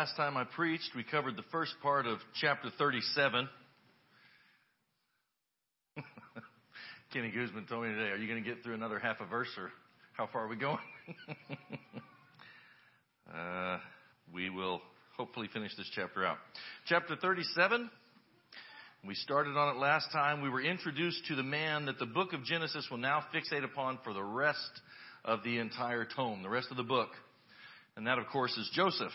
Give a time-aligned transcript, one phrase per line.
[0.00, 3.46] last time I preached, we covered the first part of chapter 37.
[7.12, 9.50] Kenny Guzman told me today, are you going to get through another half a verse
[9.58, 9.70] or
[10.14, 10.78] how far are we going?
[13.34, 13.76] uh,
[14.32, 14.80] we will
[15.18, 16.38] hopefully finish this chapter out.
[16.86, 17.90] Chapter 37.
[19.06, 20.40] We started on it last time.
[20.40, 23.98] We were introduced to the man that the book of Genesis will now fixate upon
[24.02, 24.80] for the rest
[25.26, 27.10] of the entire tome, the rest of the book.
[27.98, 29.12] And that, of course, is Joseph.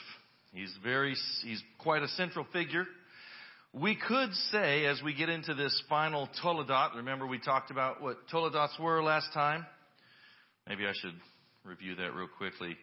[0.55, 2.85] He's very, he's quite a central figure.
[3.73, 8.15] We could say, as we get into this final Toledot, remember we talked about what
[8.31, 9.65] Toledots were last time?
[10.65, 11.13] Maybe I should
[11.65, 12.77] review that real quickly.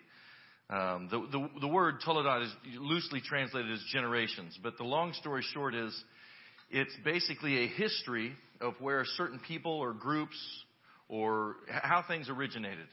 [0.69, 5.43] Um, the, the, the word Toledot is loosely translated as generations, but the long story
[5.55, 5.99] short is
[6.71, 10.37] it's basically a history of where certain people or groups
[11.09, 12.87] or how things originated.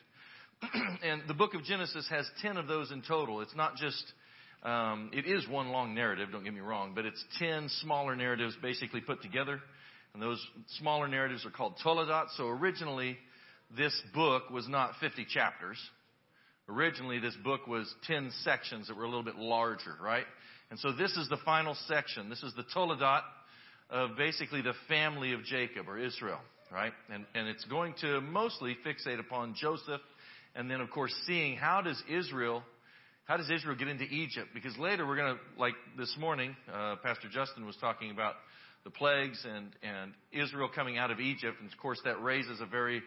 [1.04, 3.42] and the book of Genesis has 10 of those in total.
[3.42, 4.04] It's not just,
[4.64, 8.56] um, it is one long narrative, don't get me wrong, but it's 10 smaller narratives
[8.62, 9.62] basically put together.
[10.14, 10.44] And those
[10.80, 12.28] smaller narratives are called Toledot.
[12.36, 13.18] So originally,
[13.78, 15.78] this book was not 50 chapters.
[16.68, 20.26] Originally, this book was 10 sections that were a little bit larger, right?
[20.72, 22.30] And so this is the final section.
[22.30, 23.22] This is the Toledot
[23.90, 26.40] of basically the family of Jacob or Israel,
[26.72, 26.94] right?
[27.12, 30.02] And, and it's going to mostly fixate upon Joseph
[30.56, 32.64] and then of course seeing how does Israel
[33.30, 34.48] how does Israel get into Egypt?
[34.56, 38.34] Because later we're going to, like this morning, uh, Pastor Justin was talking about
[38.84, 41.58] the plagues and, and Israel coming out of Egypt.
[41.62, 43.04] And of course that raises a very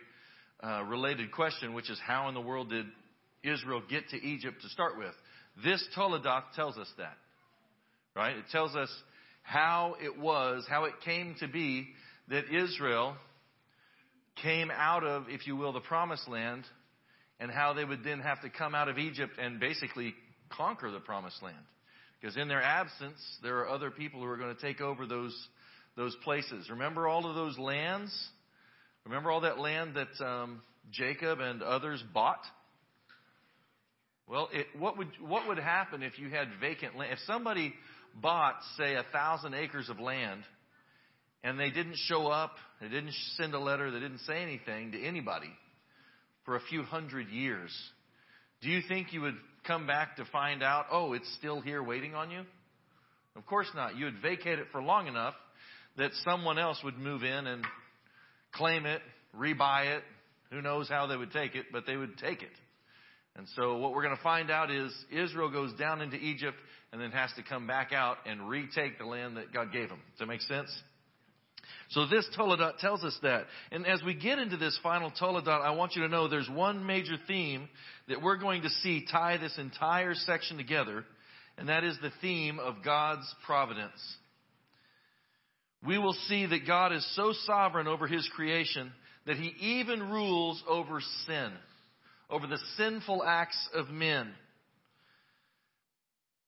[0.62, 2.86] uh, related question, which is how in the world did
[3.42, 5.12] Israel get to Egypt to start with?
[5.64, 7.16] This Toledot tells us that.
[8.14, 8.36] Right?
[8.36, 8.90] It tells us
[9.42, 11.88] how it was, how it came to be
[12.28, 13.16] that Israel
[14.40, 16.62] came out of, if you will, the promised land
[17.42, 20.14] and how they would then have to come out of Egypt and basically
[20.48, 21.56] conquer the promised land.
[22.20, 25.36] Because in their absence, there are other people who are going to take over those,
[25.96, 26.70] those places.
[26.70, 28.16] Remember all of those lands?
[29.04, 32.44] Remember all that land that um, Jacob and others bought?
[34.28, 37.12] Well, it, what would what would happen if you had vacant land?
[37.12, 37.74] If somebody
[38.14, 40.42] bought, say, a thousand acres of land,
[41.42, 45.02] and they didn't show up, they didn't send a letter, they didn't say anything to
[45.02, 45.50] anybody,
[46.44, 47.70] for a few hundred years,
[48.60, 49.36] do you think you would
[49.66, 52.42] come back to find out, oh, it's still here waiting on you?
[53.36, 53.96] Of course not.
[53.96, 55.34] You would vacate it for long enough
[55.96, 57.64] that someone else would move in and
[58.52, 59.00] claim it,
[59.36, 60.02] rebuy it.
[60.50, 62.50] Who knows how they would take it, but they would take it.
[63.36, 66.58] And so what we're going to find out is Israel goes down into Egypt
[66.92, 69.98] and then has to come back out and retake the land that God gave them.
[70.10, 70.70] Does that make sense?
[71.90, 73.44] So this Toledot tells us that.
[73.70, 76.86] And as we get into this final Toledot, I want you to know there's one
[76.86, 77.68] major theme
[78.08, 81.04] that we're going to see tie this entire section together,
[81.58, 84.00] and that is the theme of God's providence.
[85.86, 88.92] We will see that God is so sovereign over His creation
[89.26, 91.52] that He even rules over sin,
[92.30, 94.28] over the sinful acts of men.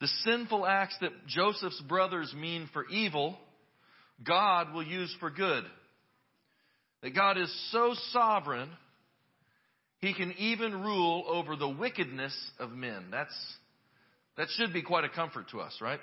[0.01, 3.39] The sinful acts that Joseph's brothers mean for evil,
[4.23, 5.65] God will use for good.
[7.03, 8.71] That God is so sovereign,
[10.01, 13.07] He can even rule over the wickedness of men.
[13.11, 13.35] That's,
[14.37, 16.01] that should be quite a comfort to us, right?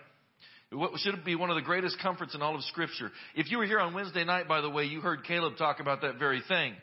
[0.71, 3.11] What should be one of the greatest comforts in all of Scripture.
[3.35, 6.01] If you were here on Wednesday night, by the way, you heard Caleb talk about
[6.01, 6.73] that very thing.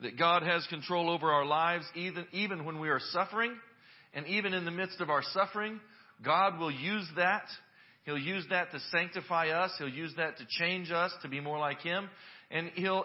[0.00, 3.54] That God has control over our lives even, even when we are suffering.
[4.12, 5.80] And even in the midst of our suffering,
[6.22, 7.44] God will use that
[8.08, 9.70] He'll use that to sanctify us.
[9.76, 12.08] He'll use that to change us to be more like Him.
[12.50, 13.04] And He'll,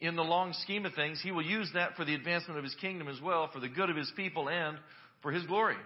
[0.00, 2.74] in the long scheme of things, He will use that for the advancement of His
[2.76, 4.78] kingdom as well, for the good of His people and
[5.20, 5.76] for His glory.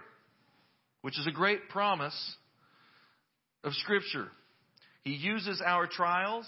[1.01, 2.17] Which is a great promise
[3.65, 4.29] of Scripture.
[5.01, 6.47] He uses our trials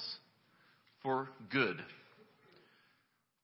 [1.04, 1.84] for good.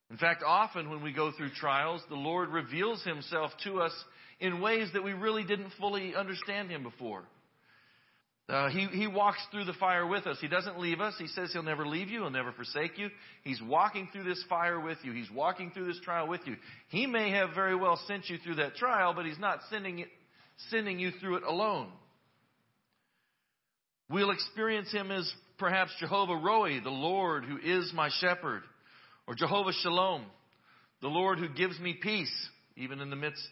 [0.09, 3.91] In fact, often when we go through trials, the Lord reveals Himself to us
[4.39, 7.25] in ways that we really didn't fully understand Him before.
[8.47, 10.37] Uh, he, he walks through the fire with us.
[10.39, 11.15] He doesn't leave us.
[11.17, 12.21] He says he'll never leave you.
[12.21, 13.09] He'll never forsake you.
[13.43, 15.13] He's walking through this fire with you.
[15.13, 16.55] He's walking through this trial with you.
[16.89, 20.09] He may have very well sent you through that trial, but he's not sending it,
[20.69, 21.89] sending you through it alone.
[24.11, 28.61] We'll experience him as perhaps Jehovah Roi, the Lord who is my shepherd,
[29.27, 30.23] or Jehovah Shalom,
[31.01, 32.31] the Lord who gives me peace,
[32.77, 33.49] even in the midst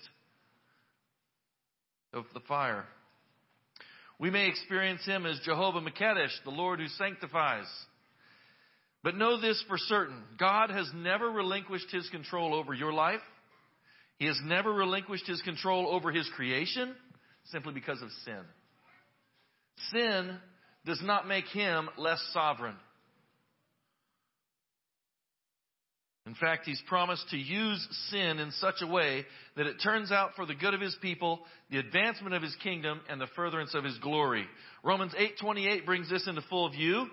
[2.13, 2.85] of the fire.
[4.23, 7.65] We may experience him as Jehovah Makedesh, the Lord who sanctifies.
[9.03, 13.19] But know this for certain God has never relinquished his control over your life.
[14.19, 16.95] He has never relinquished his control over his creation
[17.51, 18.39] simply because of sin.
[19.91, 20.37] Sin
[20.85, 22.77] does not make him less sovereign.
[26.25, 29.25] In fact, he's promised to use sin in such a way
[29.57, 33.01] that it turns out for the good of his people, the advancement of his kingdom,
[33.09, 34.47] and the furtherance of his glory.
[34.83, 37.09] Romans 8:28 brings this into full view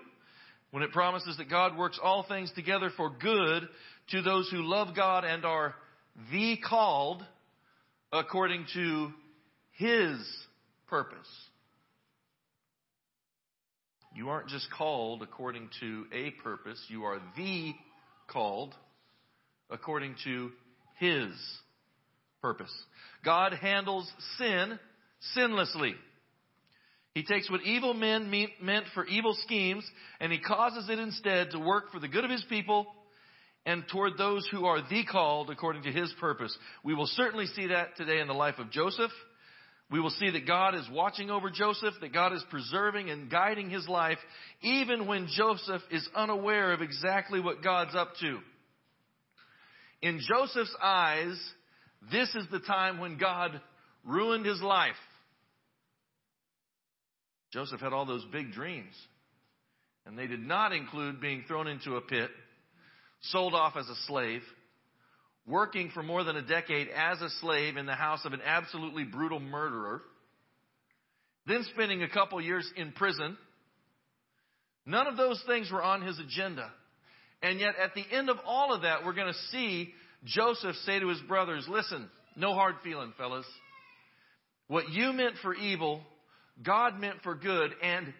[0.71, 3.67] when it promises that God works all things together for good
[4.11, 5.75] to those who love God and are
[6.31, 7.25] the called
[8.13, 9.13] according to
[9.73, 10.17] his
[10.87, 11.49] purpose.
[14.15, 17.73] You aren't just called according to a purpose, you are the
[18.27, 18.73] called
[19.71, 20.51] according to
[20.99, 21.31] His
[22.41, 22.73] purpose.
[23.23, 24.79] God handles sin
[25.35, 25.93] sinlessly.
[27.13, 28.31] He takes what evil men
[28.61, 29.85] meant for evil schemes
[30.19, 32.87] and He causes it instead to work for the good of His people
[33.65, 36.55] and toward those who are the called according to His purpose.
[36.83, 39.11] We will certainly see that today in the life of Joseph.
[39.91, 43.69] We will see that God is watching over Joseph, that God is preserving and guiding
[43.69, 44.19] his life,
[44.61, 48.39] even when Joseph is unaware of exactly what God's up to.
[50.01, 51.39] In Joseph's eyes,
[52.11, 53.61] this is the time when God
[54.03, 54.95] ruined his life.
[57.51, 58.93] Joseph had all those big dreams,
[60.05, 62.29] and they did not include being thrown into a pit,
[63.23, 64.41] sold off as a slave,
[65.45, 69.03] working for more than a decade as a slave in the house of an absolutely
[69.03, 70.01] brutal murderer,
[71.45, 73.37] then spending a couple years in prison.
[74.85, 76.71] None of those things were on his agenda.
[77.41, 79.93] And yet, at the end of all of that, we're going to see
[80.25, 83.45] Joseph say to his brothers, Listen, no hard feeling, fellas.
[84.67, 86.01] What you meant for evil,
[86.63, 88.13] God meant for good, and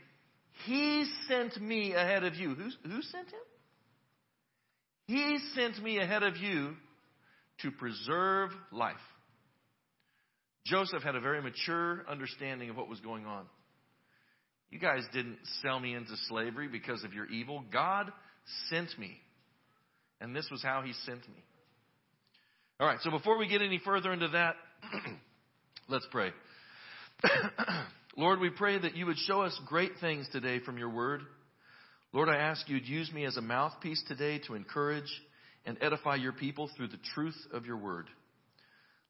[0.66, 2.56] He sent me ahead of you.
[2.56, 3.40] Who, who sent Him?
[5.06, 6.74] He sent me ahead of you
[7.62, 8.96] to preserve life.
[10.66, 13.46] Joseph had a very mature understanding of what was going on.
[14.70, 17.64] You guys didn't sell me into slavery because of your evil.
[17.72, 18.12] God
[18.70, 19.18] sent me.
[20.20, 21.44] And this was how he sent me.
[22.80, 24.56] All right, so before we get any further into that,
[25.88, 26.32] let's pray.
[28.18, 31.22] Lord, we pray that you would show us great things today from your word.
[32.14, 35.12] Lord, I ask you'd use me as a mouthpiece today to encourage
[35.66, 38.08] and edify your people through the truth of your word.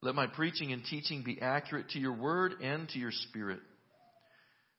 [0.01, 3.59] Let my preaching and teaching be accurate to your word and to your spirit.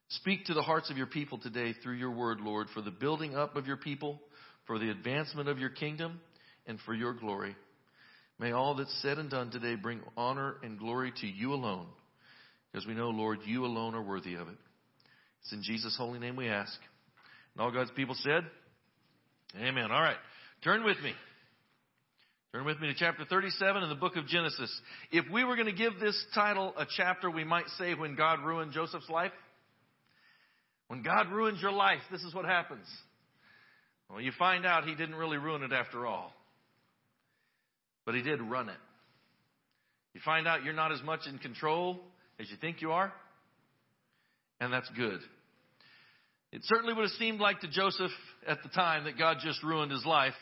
[0.09, 3.35] Speak to the hearts of your people today through your word, Lord, for the building
[3.35, 4.21] up of your people
[4.67, 6.21] for the advancement of your kingdom
[6.67, 7.57] and for your glory.
[8.39, 11.87] May all that's said and done today bring honor and glory to you alone,
[12.71, 14.57] because we know, Lord, you alone are worthy of it.
[15.43, 16.73] It's in Jesus' holy name we ask.
[17.55, 18.45] And all God's people said,
[19.61, 19.91] Amen.
[19.91, 20.17] All right.
[20.65, 21.13] Turn with me.
[22.53, 24.71] Turn with me to chapter 37 in the book of Genesis.
[25.11, 28.41] If we were going to give this title a chapter, we might say when God
[28.45, 29.33] ruined Joseph's life.
[30.89, 32.87] When God ruins your life, this is what happens.
[34.13, 36.35] Well, you find out he didn't really ruin it after all.
[38.05, 38.77] But he did run it.
[40.13, 41.99] You find out you're not as much in control
[42.39, 43.11] as you think you are.
[44.61, 45.19] And that's good.
[46.53, 48.11] It certainly would have seemed like to Joseph
[48.47, 50.35] at the time that God just ruined his life.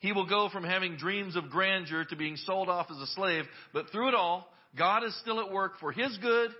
[0.00, 3.44] He will go from having dreams of grandeur to being sold off as a slave.
[3.72, 6.50] But through it all, God is still at work for his good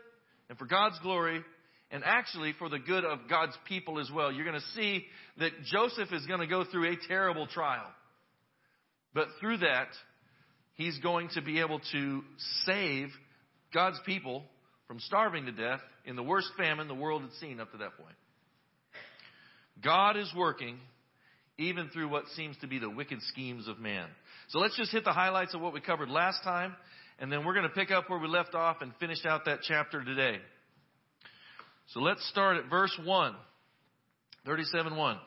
[0.49, 1.43] and for God's glory
[1.91, 4.33] and actually for the good of God's people as well.
[4.33, 5.05] You're going to see
[5.39, 7.87] that Joseph is going to go through a terrible trial.
[9.15, 9.89] But through that,
[10.75, 12.23] he's going to be able to
[12.65, 13.09] save
[13.73, 14.43] God's people
[14.87, 17.97] from starving to death in the worst famine the world had seen up to that
[17.97, 18.15] point.
[19.83, 20.79] God is working
[21.59, 24.07] even through what seems to be the wicked schemes of man.
[24.49, 26.77] So let's just hit the highlights of what we covered last time,
[27.19, 29.61] and then we're going to pick up where we left off and finish out that
[29.63, 30.39] chapter today.
[31.89, 33.35] So let's start at verse 1.
[34.45, 35.19] 37 1.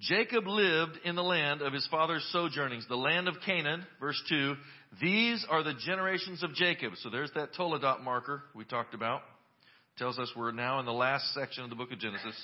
[0.00, 3.84] Jacob lived in the land of his father's sojournings, the land of Canaan.
[4.00, 4.54] Verse 2.
[5.00, 6.94] These are the generations of Jacob.
[7.02, 9.20] So there's that Toledot marker we talked about.
[9.98, 12.34] Tells us we're now in the last section of the book of Genesis.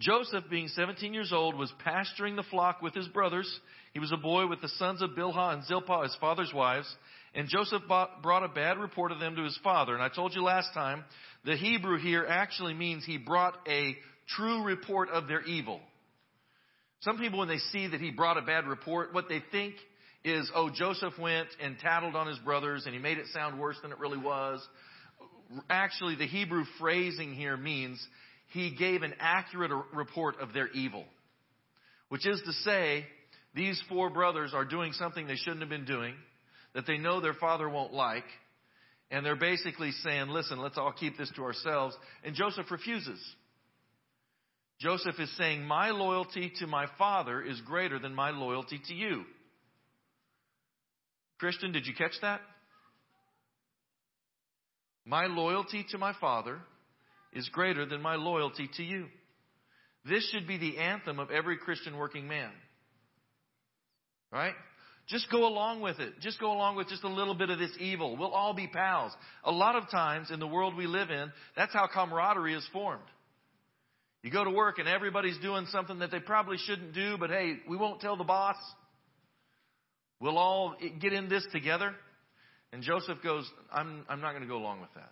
[0.00, 3.48] Joseph, being 17 years old, was pasturing the flock with his brothers.
[3.92, 6.92] He was a boy with the sons of Bilhah and Zilpah, his father's wives.
[7.34, 9.94] And Joseph brought a bad report of them to his father.
[9.94, 11.04] And I told you last time,
[11.44, 13.96] the Hebrew here actually means he brought a
[14.36, 15.80] true report of their evil.
[17.00, 19.74] Some people, when they see that he brought a bad report, what they think
[20.24, 23.76] is, oh, Joseph went and tattled on his brothers and he made it sound worse
[23.82, 24.64] than it really was.
[25.68, 28.06] Actually, the Hebrew phrasing here means
[28.52, 31.04] he gave an accurate report of their evil.
[32.08, 33.06] Which is to say,
[33.54, 36.14] these four brothers are doing something they shouldn't have been doing,
[36.74, 38.24] that they know their father won't like,
[39.10, 41.96] And they're basically saying, listen, let's all keep this to ourselves.
[42.24, 43.20] And Joseph refuses.
[44.80, 49.22] Joseph is saying, My loyalty to my father is greater than my loyalty to you.
[51.38, 52.40] Christian, did you catch that?
[55.04, 56.58] My loyalty to my father
[57.32, 59.06] is greater than my loyalty to you.
[60.04, 62.50] This should be the anthem of every Christian working man.
[64.32, 64.54] Right?
[65.08, 66.20] Just go along with it.
[66.20, 68.16] Just go along with just a little bit of this evil.
[68.16, 69.12] We'll all be pals.
[69.44, 73.02] A lot of times in the world we live in, that's how camaraderie is formed.
[74.22, 77.56] You go to work and everybody's doing something that they probably shouldn't do, but hey,
[77.68, 78.56] we won't tell the boss.
[80.20, 81.94] We'll all get in this together.
[82.72, 85.10] And Joseph goes, I'm, I'm not going to go along with that.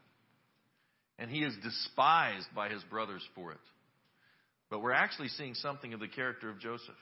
[1.18, 3.59] And he is despised by his brothers for it.
[4.70, 6.94] But we're actually seeing something of the character of Joseph.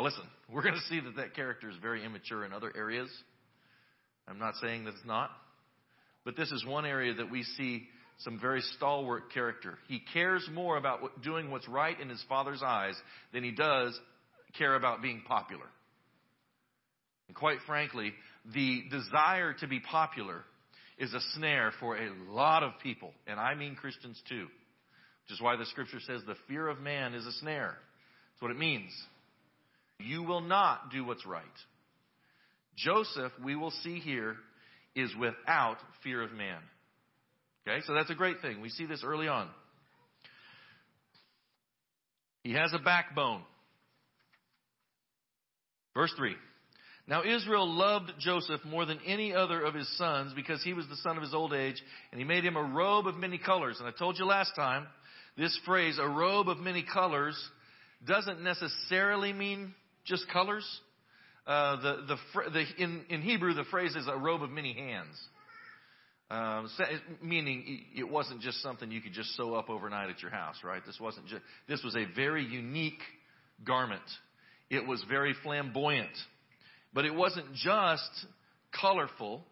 [0.00, 3.10] Now, listen, we're going to see that that character is very immature in other areas.
[4.26, 5.28] I'm not saying that it's not.
[6.24, 7.82] But this is one area that we see
[8.20, 9.76] some very stalwart character.
[9.88, 12.94] He cares more about doing what's right in his father's eyes
[13.34, 13.94] than he does
[14.56, 15.66] care about being popular.
[17.28, 18.14] And quite frankly,
[18.54, 20.44] the desire to be popular
[20.96, 24.44] is a snare for a lot of people, and I mean Christians too.
[24.44, 27.76] Which is why the scripture says the fear of man is a snare.
[27.76, 28.92] That's what it means.
[30.04, 31.44] You will not do what's right.
[32.76, 34.36] Joseph, we will see here,
[34.94, 36.58] is without fear of man.
[37.66, 38.60] Okay, so that's a great thing.
[38.60, 39.48] We see this early on.
[42.42, 43.42] He has a backbone.
[45.94, 46.34] Verse 3.
[47.06, 50.96] Now Israel loved Joseph more than any other of his sons because he was the
[50.96, 53.76] son of his old age, and he made him a robe of many colors.
[53.78, 54.86] And I told you last time,
[55.36, 57.36] this phrase, a robe of many colors,
[58.06, 60.66] doesn't necessarily mean just colors.
[61.46, 65.16] Uh, the, the, the, in, in Hebrew, the phrase is a robe of many hands.
[66.30, 66.70] Um,
[67.20, 70.80] meaning it wasn't just something you could just sew up overnight at your house, right?
[70.86, 73.00] This wasn't just, this was a very unique
[73.64, 74.02] garment.
[74.70, 76.16] It was very flamboyant.
[76.94, 78.26] But it wasn't just
[78.80, 79.42] colorful.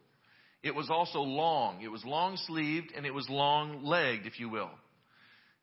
[0.62, 1.82] It was also long.
[1.82, 4.70] It was long sleeved and it was long legged, if you will.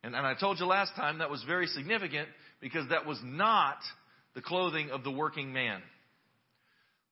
[0.04, 2.28] And, and I told you last time that was very significant
[2.60, 3.78] because that was not
[4.36, 5.82] the clothing of the working man.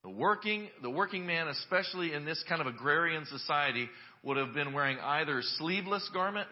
[0.04, 3.90] The working, the working man, especially in this kind of agrarian society,
[4.22, 6.48] would have been wearing either sleeveless garment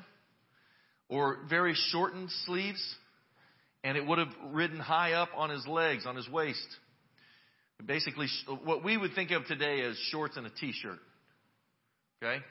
[1.10, 2.82] or very shortened sleeves,
[3.84, 6.66] and it would have ridden high up on his legs, on his waist.
[7.86, 8.28] Basically,
[8.64, 11.00] what we would think of today as shorts and a t-shirt.
[12.24, 12.42] Okay?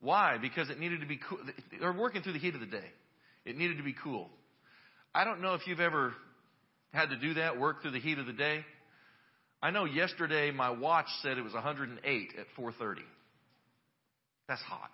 [0.00, 0.36] Why?
[0.36, 1.38] Because it needed to be cool.
[1.80, 2.90] They're working through the heat of the day.
[3.46, 4.28] It needed to be cool.
[5.14, 6.12] I don't know if you've ever
[6.92, 8.64] had to do that, work through the heat of the day.
[9.62, 13.02] I know yesterday my watch said it was 108 at 4:30.
[14.48, 14.90] That's hot.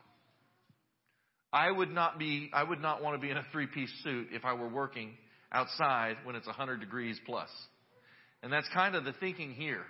[1.52, 4.44] I would not be I would not want to be in a three-piece suit if
[4.44, 5.16] I were working
[5.50, 7.48] outside when it's 100 degrees plus.
[8.42, 9.84] And that's kind of the thinking here.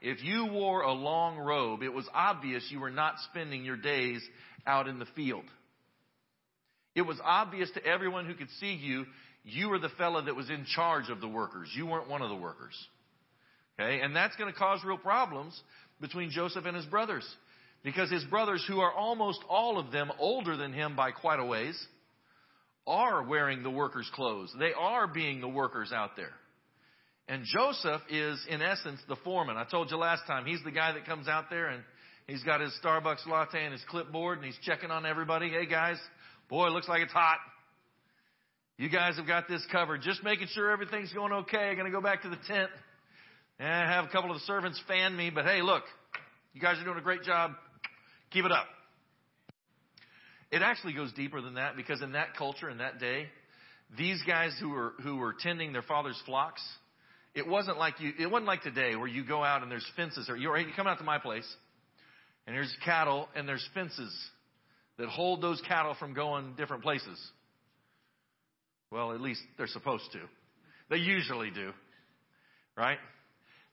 [0.00, 4.22] If you wore a long robe, it was obvious you were not spending your days
[4.66, 5.44] out in the field.
[6.94, 9.06] It was obvious to everyone who could see you,
[9.48, 11.70] you were the fellow that was in charge of the workers.
[11.74, 12.74] You weren't one of the workers.
[13.78, 14.00] Okay?
[14.00, 15.58] And that's going to cause real problems
[16.00, 17.26] between Joseph and his brothers.
[17.84, 21.44] Because his brothers, who are almost all of them older than him by quite a
[21.44, 21.78] ways,
[22.86, 24.52] are wearing the workers' clothes.
[24.58, 26.32] They are being the workers out there.
[27.28, 29.56] And Joseph is, in essence, the foreman.
[29.56, 31.82] I told you last time, he's the guy that comes out there and
[32.26, 35.50] he's got his Starbucks latte and his clipboard and he's checking on everybody.
[35.50, 35.98] Hey guys,
[36.48, 37.38] boy, looks like it's hot.
[38.78, 40.02] You guys have got this covered.
[40.02, 41.70] Just making sure everything's going okay.
[41.70, 42.70] I'm going to go back to the tent
[43.58, 45.30] eh, and have a couple of the servants fan me.
[45.30, 45.82] But hey, look,
[46.54, 47.54] you guys are doing a great job.
[48.30, 48.66] Keep it up.
[50.52, 53.26] It actually goes deeper than that because in that culture, in that day,
[53.98, 56.62] these guys who were, who were tending their father's flocks,
[57.34, 60.28] it wasn't like you, it wasn't like today where you go out and there's fences
[60.28, 61.46] or you, you come out to my place
[62.46, 64.16] and there's cattle and there's fences
[64.98, 67.18] that hold those cattle from going different places.
[68.90, 70.20] Well, at least they're supposed to.
[70.90, 71.72] They usually do.
[72.76, 72.98] Right?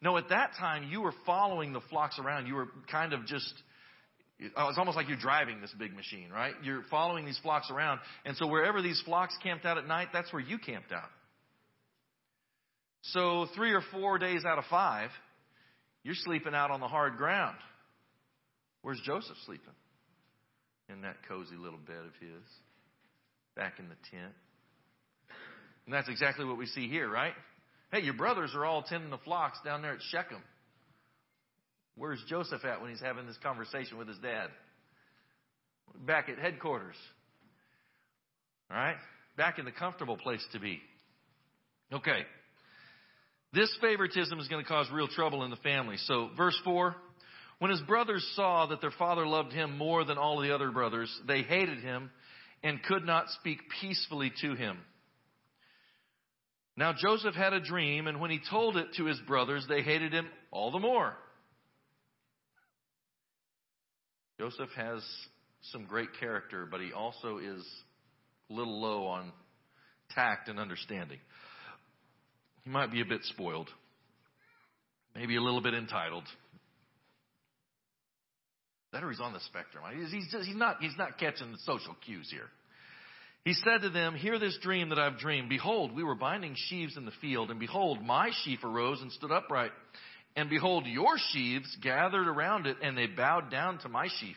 [0.02, 2.48] No, at that time you were following the flocks around.
[2.48, 3.54] You were kind of just,
[4.40, 6.54] it's almost like you're driving this big machine, right?
[6.64, 8.00] You're following these flocks around.
[8.26, 11.10] And so wherever these flocks camped out at night, that's where you camped out.
[13.02, 15.12] So three or four days out of five,
[16.04, 17.58] you're sleeping out on the hard ground.
[18.82, 19.74] Where's Joseph sleeping?
[20.90, 22.44] In that cozy little bed of his,
[23.56, 24.34] back in the tent.
[25.86, 27.34] And that's exactly what we see here, right?
[27.92, 30.42] Hey, your brothers are all tending the flocks down there at Shechem.
[31.96, 34.50] Where's Joseph at when he's having this conversation with his dad?
[36.06, 36.96] Back at headquarters.
[38.70, 38.98] All right?
[39.38, 40.82] Back in the comfortable place to be.
[41.94, 42.26] Okay.
[43.54, 45.96] This favoritism is going to cause real trouble in the family.
[45.98, 46.96] So, verse 4
[47.60, 51.14] When his brothers saw that their father loved him more than all the other brothers,
[51.28, 52.10] they hated him
[52.64, 54.80] and could not speak peacefully to him.
[56.78, 60.12] Now Joseph had a dream, and when he told it to his brothers, they hated
[60.12, 61.14] him all the more.
[64.38, 65.02] Joseph has
[65.72, 67.66] some great character, but he also is
[68.50, 69.32] a little low on
[70.12, 71.20] tact and understanding.
[72.64, 73.70] He might be a bit spoiled,
[75.16, 76.26] maybe a little bit entitled.
[78.94, 79.84] Or he's on the spectrum.
[79.98, 82.50] He's, he's, just, he's, not, he's not catching the social cues here.
[83.46, 85.50] He said to them, Hear this dream that I've dreamed.
[85.50, 89.32] Behold, we were binding sheaves in the field, and behold, my sheaf arose and stood
[89.32, 89.72] upright.
[90.36, 94.36] And behold, your sheaves gathered around it, and they bowed down to my sheaf.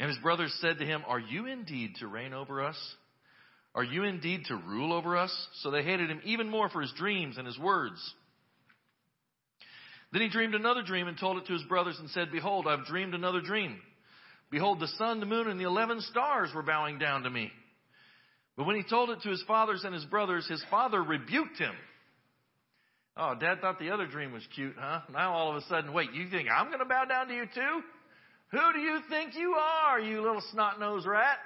[0.00, 2.76] And his brothers said to him, Are you indeed to reign over us?
[3.76, 5.32] Are you indeed to rule over us?
[5.62, 8.00] So they hated him even more for his dreams and his words.
[10.12, 12.86] Then he dreamed another dream and told it to his brothers and said, Behold, I've
[12.86, 13.78] dreamed another dream.
[14.50, 17.52] Behold, the sun, the moon, and the eleven stars were bowing down to me.
[18.56, 21.74] But when he told it to his fathers and his brothers, his father rebuked him.
[23.16, 25.00] Oh, dad thought the other dream was cute, huh?
[25.12, 27.44] Now all of a sudden, wait, you think I'm going to bow down to you
[27.44, 27.82] too?
[28.52, 31.38] Who do you think you are, you little snot-nosed rat?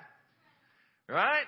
[1.08, 1.44] Right?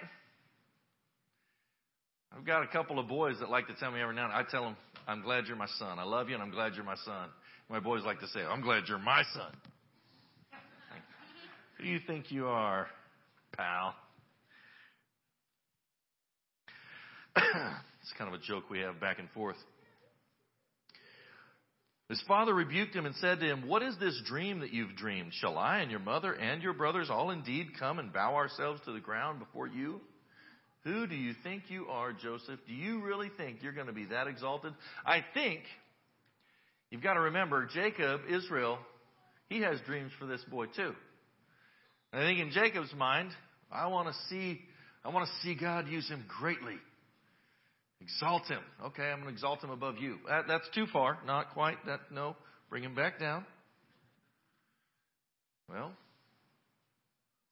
[2.36, 4.38] I've got a couple of boys that like to tell me every now and then,
[4.38, 4.76] I tell them,
[5.08, 5.98] I'm glad you're my son.
[5.98, 7.28] I love you and I'm glad you're my son.
[7.70, 9.52] My boys like to say, I'm glad you're my son.
[11.76, 12.86] Who do you think you are,
[13.56, 13.94] pal?
[17.36, 19.56] it's kind of a joke we have back and forth.
[22.08, 25.32] His father rebuked him and said to him, What is this dream that you've dreamed?
[25.34, 28.92] Shall I and your mother and your brothers all indeed come and bow ourselves to
[28.92, 30.00] the ground before you?
[30.84, 32.60] Who do you think you are, Joseph?
[32.68, 34.72] Do you really think you're going to be that exalted?
[35.04, 35.60] I think
[36.90, 38.78] you've got to remember Jacob, Israel,
[39.48, 40.92] he has dreams for this boy too.
[42.16, 43.29] And I think in Jacob's mind,
[43.70, 44.59] I want to see,
[45.05, 46.76] I want to see God use him greatly.
[48.00, 48.61] Exalt him.
[48.87, 50.16] Okay, I'm going to exalt him above you.
[50.26, 51.18] That, that's too far.
[51.26, 51.76] Not quite.
[51.85, 52.35] That no.
[52.70, 53.44] Bring him back down.
[55.68, 55.92] Well,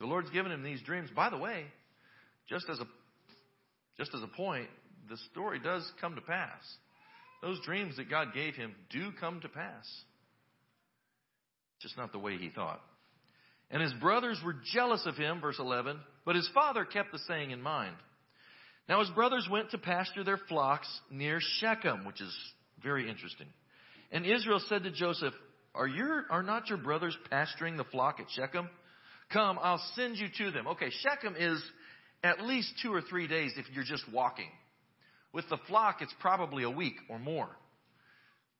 [0.00, 1.10] the Lord's given him these dreams.
[1.14, 1.64] By the way,
[2.48, 2.86] just as a
[3.98, 4.68] just as a point,
[5.10, 6.62] the story does come to pass.
[7.42, 9.84] Those dreams that God gave him do come to pass.
[11.82, 12.80] Just not the way he thought.
[13.70, 17.50] And his brothers were jealous of him, verse 11, but his father kept the saying
[17.50, 17.96] in mind.
[18.88, 22.34] Now his brothers went to pasture their flocks near Shechem, which is
[22.82, 23.46] very interesting.
[24.12, 25.34] And Israel said to Joseph,
[25.74, 28.68] are, your, are not your brothers pasturing the flock at Shechem?
[29.32, 30.68] Come, I'll send you to them.
[30.68, 31.60] Okay, Shechem is
[32.22, 34.50] at least two or three days if you're just walking.
[35.32, 37.48] With the flock, it's probably a week or more.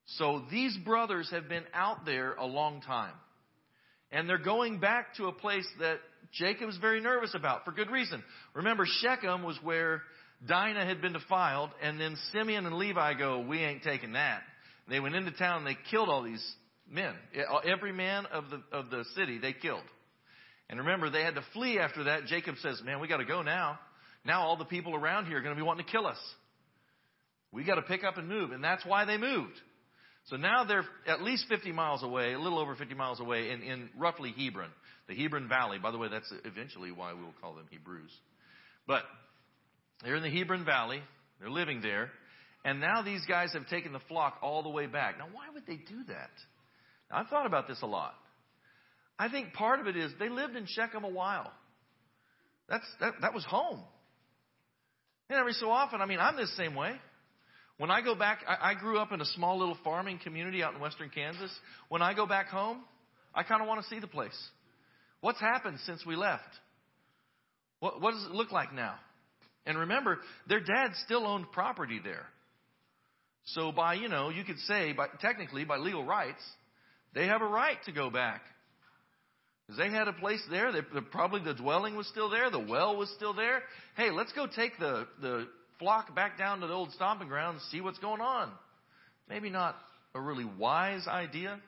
[0.07, 3.15] So these brothers have been out there a long time.
[4.15, 5.99] And they're going back to a place that
[6.33, 8.23] Jacob's very nervous about for good reason.
[8.55, 10.03] Remember, Shechem was where
[10.47, 14.43] Dinah had been defiled, and then Simeon and Levi go, We ain't taking that.
[14.89, 16.45] They went into town and they killed all these
[16.89, 17.15] men.
[17.67, 19.83] Every man of the, of the city they killed.
[20.71, 22.27] And remember, they had to flee after that.
[22.27, 23.81] Jacob says, Man, we got to go now.
[24.25, 26.19] Now all the people around here are going to be wanting to kill us.
[27.51, 28.53] We got to pick up and move.
[28.53, 29.61] And that's why they moved.
[30.27, 33.63] So now they're at least 50 miles away, a little over 50 miles away in,
[33.63, 34.71] in roughly Hebron,
[35.07, 35.79] the Hebron Valley.
[35.79, 38.11] By the way, that's eventually why we will call them Hebrews.
[38.87, 39.03] But
[40.03, 41.03] they're in the Hebron Valley.
[41.41, 42.11] They're living there.
[42.65, 45.19] And now these guys have taken the flock all the way back.
[45.19, 46.31] Now, why would they do that?
[47.11, 48.15] Now, I've thought about this a lot.
[49.19, 51.53] I think part of it is they lived in Shechem a while.
[52.69, 53.81] That's, that, that was home.
[55.29, 56.93] And every so often, I mean, I'm this same way.
[57.79, 60.75] When I go back, I, I grew up in a small little farming community out
[60.75, 61.51] in western Kansas.
[61.89, 62.79] When I go back home,
[63.35, 64.39] I kind of want to see the place.
[65.21, 66.43] What's happened since we left?
[67.81, 68.95] What, what does it look like now?
[69.67, 72.27] And remember, their dad still owned property there.
[73.47, 76.43] So by, you know, you could say, by, technically, by legal rights,
[77.15, 78.43] they have a right to go back.
[79.67, 80.73] Because they had a place there.
[80.73, 82.51] They, probably the dwelling was still there.
[82.51, 83.63] The well was still there.
[83.97, 87.63] Hey, let's go take the, the flock back down to the old stomping ground and
[87.71, 88.51] see what's going on.
[89.29, 89.77] Maybe not
[90.15, 91.59] a really wise idea.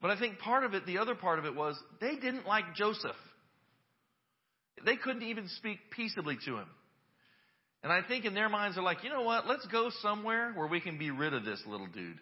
[0.00, 2.74] But I think part of it, the other part of it was they didn't like
[2.74, 3.16] Joseph.
[4.84, 6.66] They couldn't even speak peaceably to him.
[7.82, 9.46] And I think in their minds they're like, you know what?
[9.46, 12.18] Let's go somewhere where we can be rid of this little dude.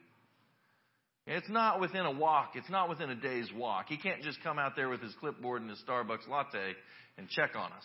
[1.26, 2.52] It's not within a walk.
[2.56, 3.86] It's not within a day's walk.
[3.88, 6.74] He can't just come out there with his clipboard and his Starbucks latte
[7.16, 7.84] and check on us.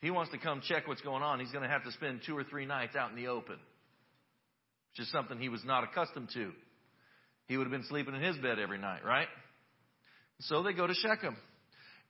[0.00, 2.22] If he wants to come check what's going on, he's going to have to spend
[2.24, 6.30] two or three nights out in the open, which is something he was not accustomed
[6.32, 6.52] to.
[7.48, 9.28] He would have been sleeping in his bed every night, right?
[10.40, 11.36] So they go to Shechem.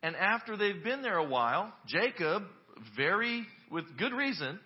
[0.05, 2.45] And after they've been there a while, Jacob,
[2.97, 4.61] very, with good reason,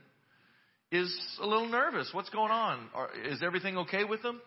[0.92, 2.10] is a little nervous.
[2.12, 2.88] What's going on?
[3.24, 4.38] Is everything okay with him?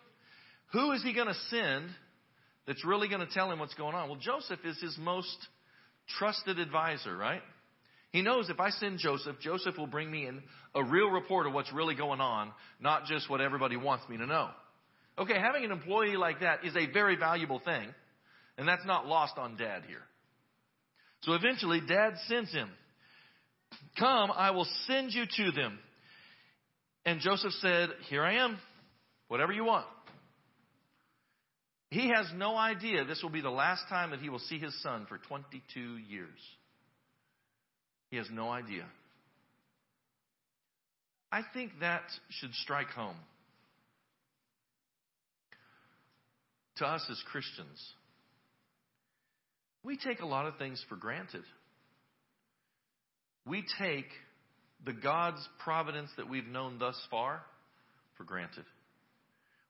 [0.72, 1.88] Who is he going to send
[2.68, 4.08] that's really going to tell him what's going on?
[4.08, 5.36] Well, Joseph is his most
[6.16, 7.42] trusted advisor, right?
[8.10, 10.42] He knows if I send Joseph, Joseph will bring me in
[10.74, 14.26] a real report of what's really going on, not just what everybody wants me to
[14.26, 14.48] know.
[15.18, 17.88] Okay, having an employee like that is a very valuable thing,
[18.56, 20.02] and that's not lost on dad here.
[21.22, 22.70] So eventually, dad sends him.
[23.98, 25.78] Come, I will send you to them.
[27.04, 28.58] And Joseph said, Here I am.
[29.26, 29.86] Whatever you want.
[31.90, 34.74] He has no idea this will be the last time that he will see his
[34.82, 36.38] son for 22 years.
[38.10, 38.84] He has no idea.
[41.30, 43.16] I think that should strike home.
[46.76, 47.92] To us as Christians,
[49.82, 51.42] we take a lot of things for granted.
[53.44, 54.06] We take
[54.84, 57.42] the God's providence that we've known thus far
[58.16, 58.64] for granted.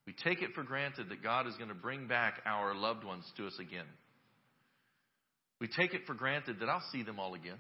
[0.06, 3.24] We take it for granted that God is going to bring back our loved ones
[3.36, 3.86] to us again.
[5.60, 7.58] We take it for granted that I'll see them all again.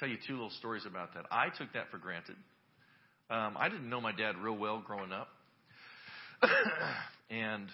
[0.00, 1.26] Tell you two little stories about that.
[1.30, 2.36] I took that for granted.
[3.28, 5.28] Um, I didn't know my dad real well growing up.
[7.30, 7.68] and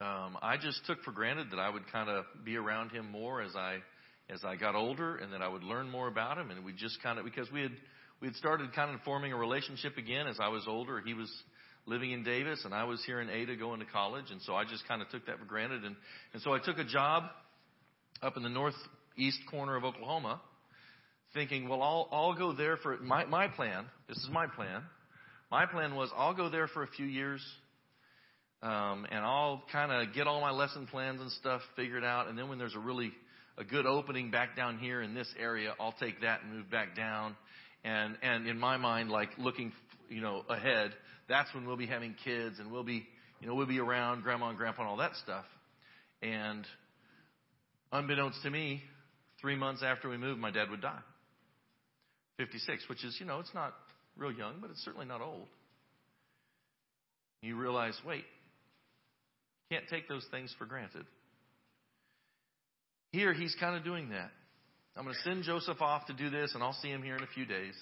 [0.00, 3.42] um, I just took for granted that I would kind of be around him more
[3.42, 3.80] as I
[4.30, 6.50] as I got older, and that I would learn more about him.
[6.50, 7.72] And we just kind of because we had
[8.22, 11.02] we had started kind of forming a relationship again as I was older.
[11.04, 11.30] He was
[11.84, 14.64] living in Davis, and I was here in Ada going to college, and so I
[14.64, 15.84] just kind of took that for granted.
[15.84, 15.94] And
[16.32, 17.24] and so I took a job
[18.22, 20.40] up in the northeast corner of Oklahoma,
[21.34, 23.86] thinking, well, I'll I'll go there for my my plan.
[24.08, 24.82] This is my plan.
[25.50, 27.40] My plan was I'll go there for a few years
[28.62, 32.28] um, and I'll kind of get all my lesson plans and stuff figured out.
[32.28, 33.12] And then when there's a really
[33.56, 36.94] a good opening back down here in this area, I'll take that and move back
[36.94, 37.36] down.
[37.84, 39.72] And and in my mind, like looking,
[40.08, 40.92] you know, ahead,
[41.28, 43.06] that's when we'll be having kids and we'll be,
[43.40, 45.44] you know, we'll be around grandma and grandpa and all that stuff.
[46.22, 46.66] And
[47.92, 48.82] unbeknownst to me,
[49.40, 51.00] three months after we moved, my dad would die.
[52.40, 53.74] 56, which is, you know, it's not
[54.16, 55.46] real young, but it's certainly not old.
[57.42, 58.24] You realize, wait,
[59.70, 61.04] can't take those things for granted.
[63.12, 64.30] Here, he's kind of doing that.
[64.96, 67.22] I'm going to send Joseph off to do this, and I'll see him here in
[67.22, 67.74] a few days.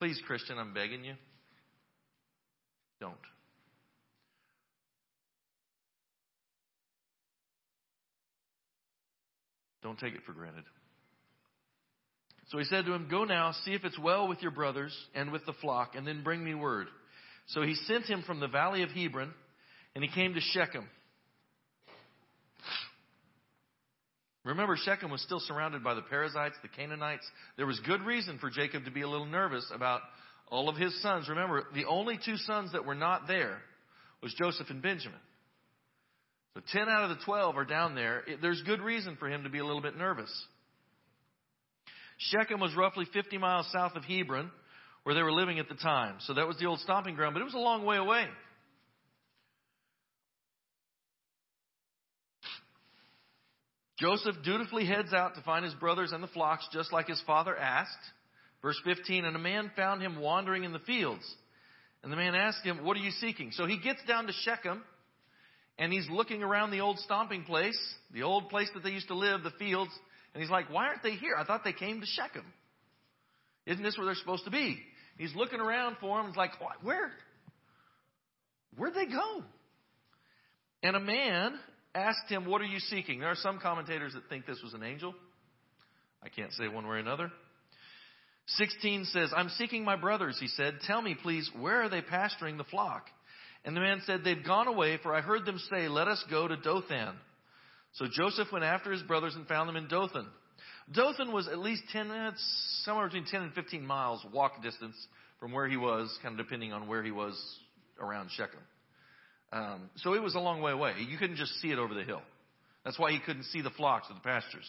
[0.00, 1.14] Please, Christian, I'm begging you,
[3.00, 3.14] don't.
[9.82, 10.64] Don't take it for granted.
[12.54, 15.32] So he said to him, Go now, see if it's well with your brothers and
[15.32, 16.86] with the flock, and then bring me word.
[17.48, 19.34] So he sent him from the valley of Hebron
[19.96, 20.88] and he came to Shechem.
[24.44, 27.28] Remember, Shechem was still surrounded by the Perizzites, the Canaanites.
[27.56, 30.02] There was good reason for Jacob to be a little nervous about
[30.48, 31.28] all of his sons.
[31.28, 33.58] Remember, the only two sons that were not there
[34.22, 35.18] was Joseph and Benjamin.
[36.54, 38.22] So 10 out of the 12 are down there.
[38.40, 40.30] There's good reason for him to be a little bit nervous.
[42.18, 44.50] Shechem was roughly 50 miles south of Hebron,
[45.02, 46.16] where they were living at the time.
[46.20, 48.26] So that was the old stomping ground, but it was a long way away.
[53.98, 57.56] Joseph dutifully heads out to find his brothers and the flocks just like his father
[57.56, 57.92] asked.
[58.60, 61.22] Verse 15, and a man found him wandering in the fields.
[62.02, 63.50] And the man asked him, What are you seeking?
[63.52, 64.82] So he gets down to Shechem
[65.78, 67.78] and he's looking around the old stomping place,
[68.12, 69.90] the old place that they used to live, the fields,
[70.34, 71.34] and he's like, Why aren't they here?
[71.38, 72.44] I thought they came to Shechem.
[73.66, 74.78] Isn't this where they're supposed to be?
[75.16, 76.26] He's looking around for them.
[76.28, 76.50] He's like,
[76.82, 77.12] Where?
[78.76, 79.42] Where'd they go?
[80.82, 81.54] And a man
[81.94, 83.20] asked him, What are you seeking?
[83.20, 85.14] There are some commentators that think this was an angel.
[86.22, 87.30] I can't say one way or another.
[88.46, 90.78] 16 says, I'm seeking my brothers, he said.
[90.86, 93.06] Tell me, please, where are they pasturing the flock?
[93.64, 96.46] And the man said, They've gone away, for I heard them say, Let us go
[96.48, 97.14] to Dothan.
[97.94, 100.26] So Joseph went after his brothers and found them in Dothan.
[100.92, 104.96] Dothan was at least 10 minutes, somewhere between 10 and 15 miles walk distance
[105.40, 107.34] from where he was, kind of depending on where he was
[108.00, 108.60] around Shechem.
[109.52, 110.94] Um, so it was a long way away.
[111.08, 112.22] You couldn't just see it over the hill.
[112.84, 114.66] That's why he couldn't see the flocks or the pastures.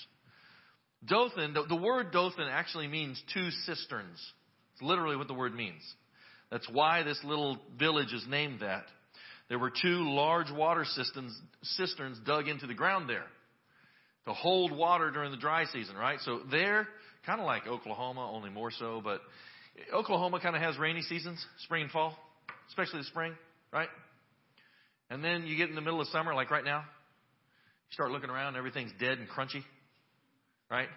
[1.05, 4.19] Dothan, the, the word Dothan actually means two cisterns.
[4.73, 5.81] It's literally what the word means.
[6.51, 8.85] That's why this little village is named that.
[9.49, 13.25] There were two large water cisterns, cisterns dug into the ground there
[14.25, 16.19] to hold water during the dry season, right?
[16.21, 16.87] So there,
[17.25, 19.21] kind of like Oklahoma, only more so, but
[19.93, 22.17] Oklahoma kind of has rainy seasons, spring and fall,
[22.69, 23.33] especially the spring,
[23.71, 23.89] right?
[25.09, 28.31] And then you get in the middle of summer, like right now, you start looking
[28.31, 29.63] around, everything's dead and crunchy,
[30.71, 30.87] right?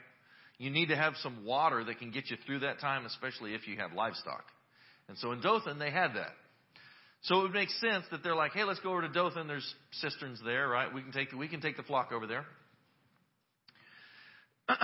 [0.56, 3.68] You need to have some water that can get you through that time, especially if
[3.68, 4.44] you have livestock.
[5.08, 6.32] And so in Dothan, they had that.
[7.28, 9.46] So it would make sense that they're like, hey, let's go over to Dothan.
[9.48, 10.92] There's cisterns there, right?
[10.92, 12.46] We can take the, we can take the flock over there.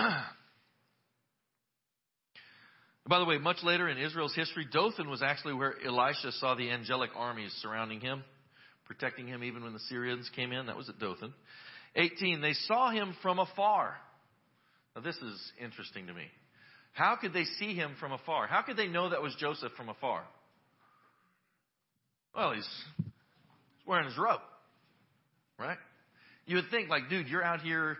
[3.07, 6.69] By the way, much later in Israel's history, Dothan was actually where Elisha saw the
[6.69, 8.23] angelic armies surrounding him,
[8.85, 10.67] protecting him even when the Syrians came in.
[10.67, 11.33] That was at Dothan.
[11.95, 13.95] 18, they saw him from afar.
[14.95, 16.25] Now, this is interesting to me.
[16.93, 18.45] How could they see him from afar?
[18.45, 20.25] How could they know that was Joseph from afar?
[22.35, 22.67] Well, he's,
[22.97, 24.41] he's wearing his robe,
[25.57, 25.77] right?
[26.45, 27.97] You would think, like, dude, you're out here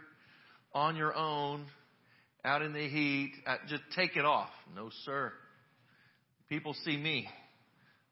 [0.74, 1.66] on your own,
[2.44, 3.32] out in the heat,
[3.70, 4.50] just take it off.
[4.76, 5.32] No, sir.
[6.50, 7.28] People see me.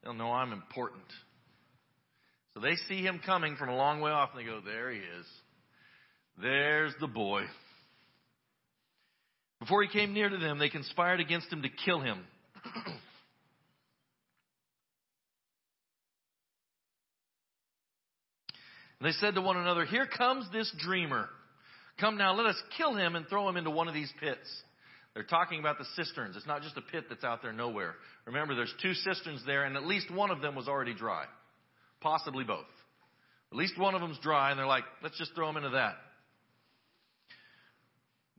[0.02, 1.04] They'll know I'm important.
[2.54, 4.98] So they see him coming from a long way off and they go, there he
[4.98, 5.26] is.
[6.40, 7.42] There's the boy.
[9.60, 12.20] Before he came near to them, they conspired against him to kill him.
[19.04, 21.28] they said to one another, Here comes this dreamer.
[22.00, 24.48] Come now, let us kill him and throw him into one of these pits.
[25.12, 26.36] They're talking about the cisterns.
[26.36, 27.94] It's not just a pit that's out there nowhere.
[28.26, 31.26] Remember, there's two cisterns there, and at least one of them was already dry.
[32.00, 32.64] Possibly both.
[33.52, 35.94] At least one of them's dry, and they're like, let's just throw him into that.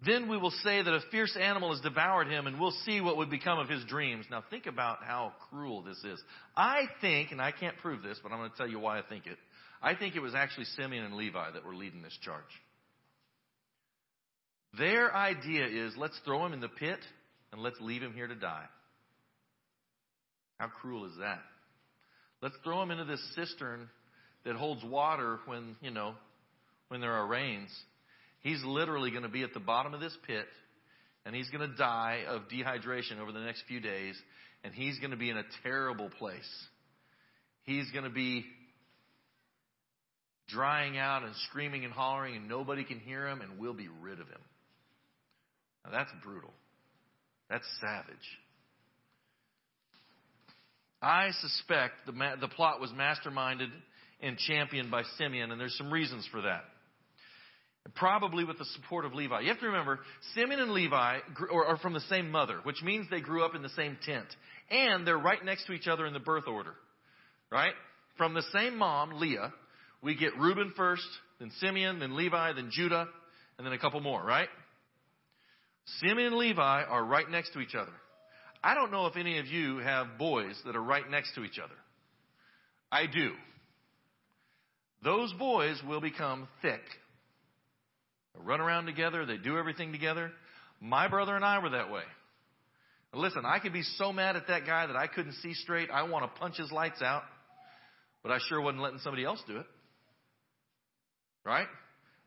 [0.06, 3.16] Then we will say that a fierce animal has devoured him, and we'll see what
[3.18, 4.26] would become of his dreams.
[4.30, 6.22] Now, think about how cruel this is.
[6.58, 9.04] I think, and I can't prove this, but I'm going to tell you why I
[9.04, 9.38] think it.
[9.86, 12.44] I think it was actually Simeon and Levi that were leading this charge.
[14.80, 16.98] Their idea is let's throw him in the pit
[17.52, 18.66] and let's leave him here to die.
[20.58, 21.40] How cruel is that?
[22.42, 23.88] Let's throw him into this cistern
[24.44, 26.16] that holds water when, you know,
[26.88, 27.70] when there are rains.
[28.42, 30.48] He's literally going to be at the bottom of this pit
[31.28, 34.16] and he's going to die of dehydration over the next few days
[34.64, 36.50] and he's going to be in a terrible place.
[37.66, 38.46] He's going to be
[40.48, 44.20] drying out and screaming and hollering and nobody can hear him and we'll be rid
[44.20, 44.42] of him.
[45.84, 46.54] Now that's brutal.
[47.50, 48.16] That's savage.
[51.02, 53.70] I suspect the, the plot was masterminded
[54.22, 56.64] and championed by Simeon, and there's some reasons for that.
[57.94, 59.42] Probably with the support of Levi.
[59.42, 60.00] You have to remember,
[60.34, 61.20] Simeon and Levi
[61.52, 64.26] are from the same mother, which means they grew up in the same tent.
[64.72, 66.74] And they're right next to each other in the birth order.
[67.52, 67.74] Right?
[68.18, 69.54] From the same mom, Leah,
[70.02, 71.08] we get Reuben first,
[71.40, 73.08] then Simeon, then Levi, then Judah,
[73.58, 74.50] and then a couple more, right?
[76.00, 77.92] Simeon and Levi are right next to each other.
[78.64, 81.60] I don't know if any of you have boys that are right next to each
[81.64, 81.76] other.
[82.92, 83.32] I do.
[85.04, 86.82] Those boys will become thick.
[88.34, 90.32] They run around together, they do everything together.
[90.82, 92.04] My brother and I were that way.
[93.14, 95.90] Listen, I could be so mad at that guy that I couldn't see straight.
[95.90, 97.24] I want to punch his lights out,
[98.22, 99.66] but I sure wasn't letting somebody else do it.
[101.46, 101.68] Right?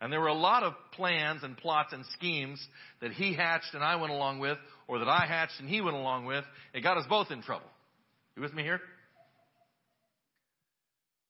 [0.00, 2.64] And there were a lot of plans and plots and schemes
[3.00, 5.96] that he hatched and I went along with, or that I hatched and he went
[5.96, 6.44] along with.
[6.72, 7.66] It got us both in trouble.
[8.36, 8.80] You with me here?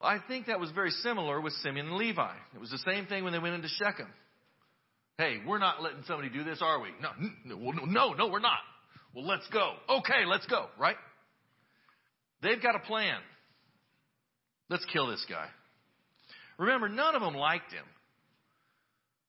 [0.00, 2.34] I think that was very similar with Simeon and Levi.
[2.54, 4.06] It was the same thing when they went into Shechem.
[5.16, 6.90] Hey, we're not letting somebody do this, are we?
[7.02, 7.08] No,
[7.44, 8.60] no, no, no, we're not.
[9.14, 9.72] Well, let's go.
[9.88, 10.96] Okay, let's go, right?
[12.42, 13.18] They've got a plan.
[14.68, 15.48] Let's kill this guy.
[16.58, 17.84] Remember, none of them liked him.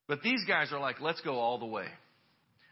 [0.08, 1.86] But these guys are like, let's go all the way.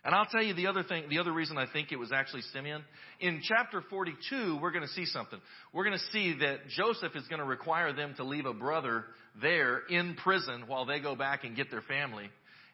[0.03, 2.41] And I'll tell you the other thing, the other reason I think it was actually
[2.53, 2.83] Simeon.
[3.19, 5.39] In chapter 42, we're going to see something.
[5.73, 9.03] We're going to see that Joseph is going to require them to leave a brother
[9.41, 12.29] there in prison while they go back and get their family.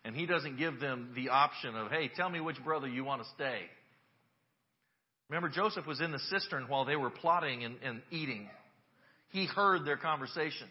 [0.06, 3.24] And he doesn't give them the option of, hey, tell me which brother you want
[3.24, 3.62] to stay.
[5.30, 8.48] Remember, Joseph was in the cistern while they were plotting and, and eating.
[9.30, 10.67] He heard their conversation.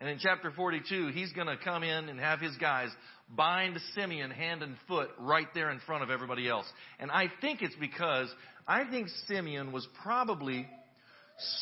[0.00, 2.88] And in chapter 42, he's going to come in and have his guys
[3.28, 6.66] bind Simeon hand and foot right there in front of everybody else.
[6.98, 8.28] And I think it's because
[8.66, 10.66] I think Simeon was probably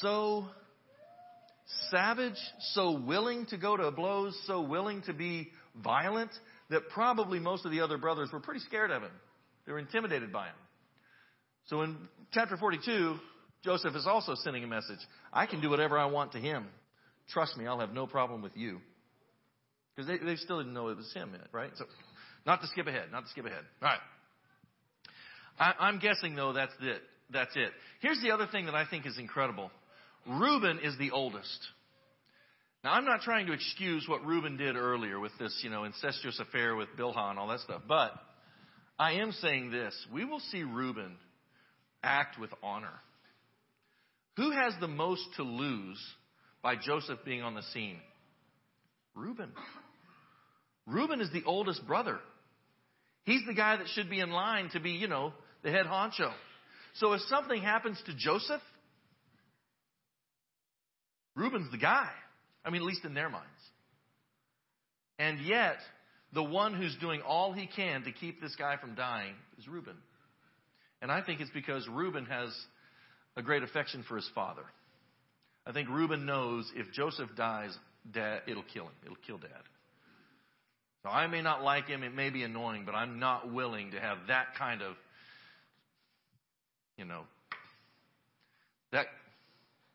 [0.01, 0.47] so
[1.91, 2.39] savage,
[2.73, 5.49] so willing to go to blows, so willing to be
[5.83, 6.31] violent,
[6.71, 9.11] that probably most of the other brothers were pretty scared of him.
[9.67, 10.55] They were intimidated by him.
[11.67, 11.97] So in
[12.33, 13.17] chapter 42,
[13.65, 15.01] Joseph is also sending a message.
[15.33, 16.67] I can do whatever I want to him.
[17.31, 18.81] Trust me, I'll have no problem with you.
[19.95, 21.71] Because they, they still didn't know it was him right?
[21.77, 21.85] So,
[22.47, 23.65] not to skip ahead, not to skip ahead.
[23.83, 23.99] All right.
[25.59, 27.03] I, I'm guessing, though, that's it.
[27.31, 27.71] That's it.
[28.01, 29.71] Here's the other thing that I think is incredible.
[30.27, 31.67] Reuben is the oldest.
[32.85, 36.39] Now, I'm not trying to excuse what Reuben did earlier with this, you know, incestuous
[36.39, 38.13] affair with Bilhah and all that stuff, but
[38.99, 39.95] I am saying this.
[40.13, 41.17] We will see Reuben
[42.03, 43.01] act with honor.
[44.37, 46.01] Who has the most to lose
[46.63, 47.99] by Joseph being on the scene?
[49.15, 49.53] Reuben.
[50.87, 52.19] Reuben is the oldest brother.
[53.25, 56.33] He's the guy that should be in line to be, you know, the head honcho.
[56.95, 58.63] So if something happens to Joseph,
[61.35, 62.09] Reuben's the guy.
[62.65, 63.47] I mean, at least in their minds.
[65.19, 65.77] And yet,
[66.33, 69.97] the one who's doing all he can to keep this guy from dying is Reuben.
[71.01, 72.51] And I think it's because Reuben has
[73.37, 74.65] a great affection for his father.
[75.69, 77.77] I think Reuben knows if Joseph dies,
[78.11, 78.95] dad, it'll kill him.
[79.05, 79.51] It'll kill dad.
[81.03, 82.03] So I may not like him.
[82.03, 84.95] It may be annoying, but I'm not willing to have that kind of,
[86.97, 87.23] you know,
[88.93, 89.07] that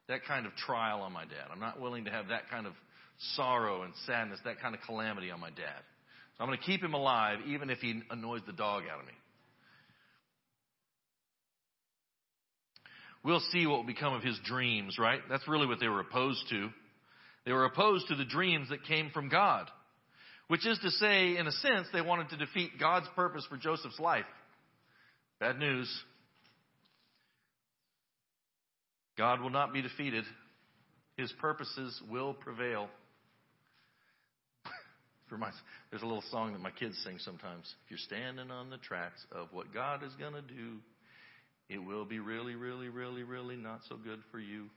[0.07, 1.47] that kind of trial on my dad.
[1.51, 2.73] I'm not willing to have that kind of
[3.35, 5.81] sorrow and sadness, that kind of calamity on my dad.
[6.37, 9.07] So I'm going to keep him alive even if he annoys the dog out of
[9.07, 9.13] me.
[13.23, 15.21] We'll see what will become of his dreams, right?
[15.29, 16.69] That's really what they were opposed to.
[17.45, 19.69] They were opposed to the dreams that came from God.
[20.49, 23.99] Which is to say, in a sense, they wanted to defeat God's purpose for Joseph's
[23.99, 24.25] life.
[25.39, 25.89] Bad news.
[29.17, 30.25] God will not be defeated.
[31.17, 32.89] His purposes will prevail.
[35.31, 35.55] reminds,
[35.89, 37.73] There's a little song that my kids sing sometimes.
[37.85, 40.79] If you're standing on the tracks of what God is going to do,
[41.69, 44.69] it will be really, really, really, really not so good for you.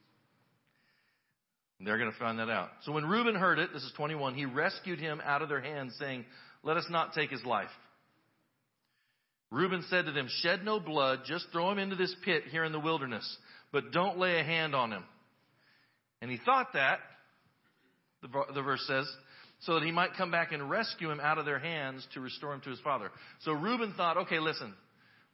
[1.78, 2.70] And they're going to find that out.
[2.84, 5.94] So when Reuben heard it, this is 21, he rescued him out of their hands,
[5.98, 6.24] saying,
[6.62, 7.68] Let us not take his life.
[9.50, 12.72] Reuben said to them, Shed no blood, just throw him into this pit here in
[12.72, 13.36] the wilderness
[13.72, 15.04] but don't lay a hand on him.
[16.22, 16.98] And he thought that,
[18.22, 19.06] the, the verse says,
[19.60, 22.54] so that he might come back and rescue him out of their hands to restore
[22.54, 23.10] him to his father.
[23.40, 24.72] So Reuben thought, okay, listen,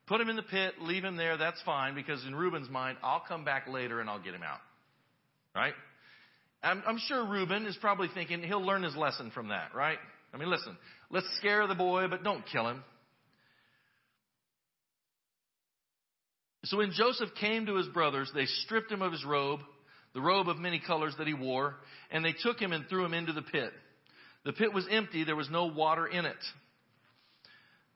[0.07, 3.23] put him in the pit, leave him there, that's fine, because in Reuben's mind, I'll
[3.27, 4.61] come back later and I'll get him out.
[5.55, 5.75] Right?
[6.63, 9.99] I'm, I'm sure Reuben is probably thinking he'll learn his lesson from that, right?
[10.33, 10.77] I mean, listen,
[11.11, 12.83] let's scare the boy, but don't kill him.
[16.65, 19.61] So when Joseph came to his brothers, they stripped him of his robe,
[20.15, 21.75] the robe of many colors that he wore,
[22.11, 23.73] and they took him and threw him into the pit.
[24.45, 26.37] The pit was empty, there was no water in it.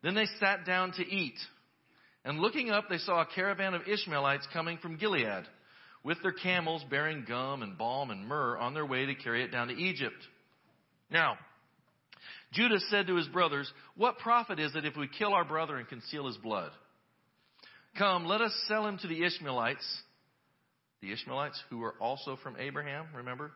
[0.02, 1.38] Then they sat down to eat.
[2.26, 5.44] And looking up, they saw a caravan of Ishmaelites coming from Gilead,
[6.02, 9.52] with their camels bearing gum and balm and myrrh on their way to carry it
[9.52, 10.16] down to Egypt.
[11.08, 11.36] Now,
[12.52, 15.86] Judah said to his brothers, What profit is it if we kill our brother and
[15.86, 16.72] conceal his blood?
[17.96, 19.86] Come, let us sell him to the Ishmaelites.
[21.02, 23.52] The Ishmaelites who were also from Abraham, remember?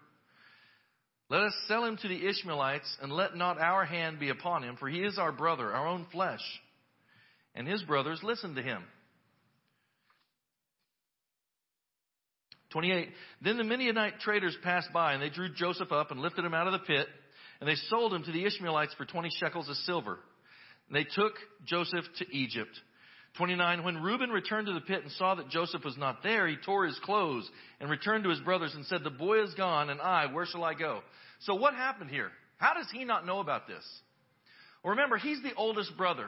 [1.28, 4.76] Let us sell him to the Ishmaelites, and let not our hand be upon him,
[4.76, 6.40] for he is our brother, our own flesh.
[7.54, 8.82] And his brothers listened to him.
[12.70, 13.08] 28.
[13.42, 16.68] Then the Midianite traders passed by, and they drew Joseph up and lifted him out
[16.68, 17.06] of the pit,
[17.60, 20.18] and they sold him to the Ishmaelites for 20 shekels of silver.
[20.88, 21.32] And they took
[21.66, 22.70] Joseph to Egypt.
[23.36, 26.56] 29, when Reuben returned to the pit and saw that Joseph was not there, he
[26.64, 27.48] tore his clothes
[27.80, 30.64] and returned to his brothers and said, the boy is gone and I, where shall
[30.64, 31.00] I go?
[31.40, 32.30] So what happened here?
[32.56, 33.84] How does he not know about this?
[34.82, 36.26] Well, remember, he's the oldest brother.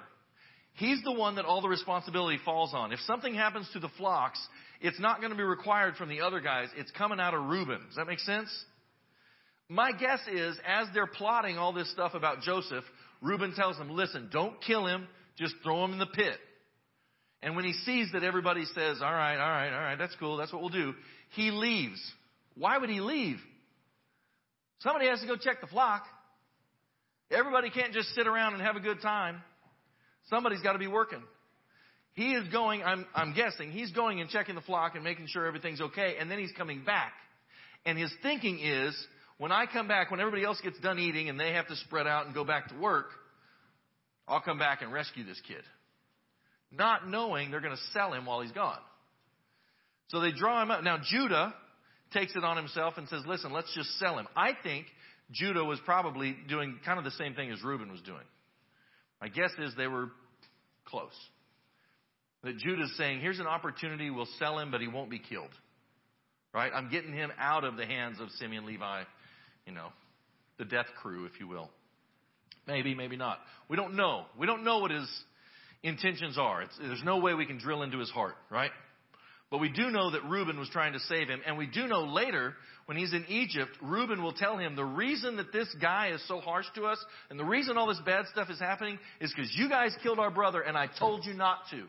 [0.75, 2.93] He's the one that all the responsibility falls on.
[2.93, 4.41] If something happens to the flocks,
[4.81, 6.69] it's not going to be required from the other guys.
[6.77, 7.81] It's coming out of Reuben.
[7.87, 8.49] Does that make sense?
[9.69, 12.85] My guess is, as they're plotting all this stuff about Joseph,
[13.21, 15.07] Reuben tells them, listen, don't kill him,
[15.39, 16.37] just throw him in the pit.
[17.43, 20.37] And when he sees that everybody says, all right, all right, all right, that's cool,
[20.37, 20.95] that's what we'll do,
[21.31, 22.01] he leaves.
[22.57, 23.39] Why would he leave?
[24.81, 26.03] Somebody has to go check the flock.
[27.31, 29.43] Everybody can't just sit around and have a good time.
[30.29, 31.23] Somebody's got to be working.
[32.15, 35.47] He is going, I'm, I'm guessing, he's going and checking the flock and making sure
[35.47, 37.13] everything's okay, and then he's coming back.
[37.87, 38.95] And his thinking is,
[39.39, 42.07] when I come back, when everybody else gets done eating and they have to spread
[42.07, 43.07] out and go back to work,
[44.29, 45.63] I'll come back and rescue this kid
[46.73, 48.79] not knowing they're going to sell him while he's gone.
[50.09, 50.83] So they draw him up.
[50.83, 51.55] Now Judah
[52.13, 54.27] takes it on himself and says, listen, let's just sell him.
[54.37, 54.87] I think
[55.31, 58.25] Judah was probably doing kind of the same thing as Reuben was doing.
[59.23, 60.11] My guess is they were
[60.85, 61.13] close.
[62.43, 65.53] That Judah's saying, here's an opportunity, we'll sell him, but he won't be killed.
[66.53, 66.73] Right?
[66.75, 69.05] I'm getting him out of the hands of Simeon, Levi,
[69.65, 69.91] you know,
[70.59, 71.71] the death crew, if you will.
[72.67, 73.39] Maybe, maybe not.
[73.69, 74.25] We don't know.
[74.37, 75.09] We don't know what his
[75.85, 76.63] intentions are.
[76.63, 78.73] It's, there's no way we can drill into his heart, right?
[79.53, 81.41] But we do know that Reuben was trying to save him.
[81.47, 82.55] And we do know later,
[82.87, 86.41] when he's in Egypt, Reuben will tell him the reason that this guy is so
[86.41, 89.69] harsh to us and the reason all this bad stuff is happening is because you
[89.69, 91.85] guys killed our brother and I told you not to.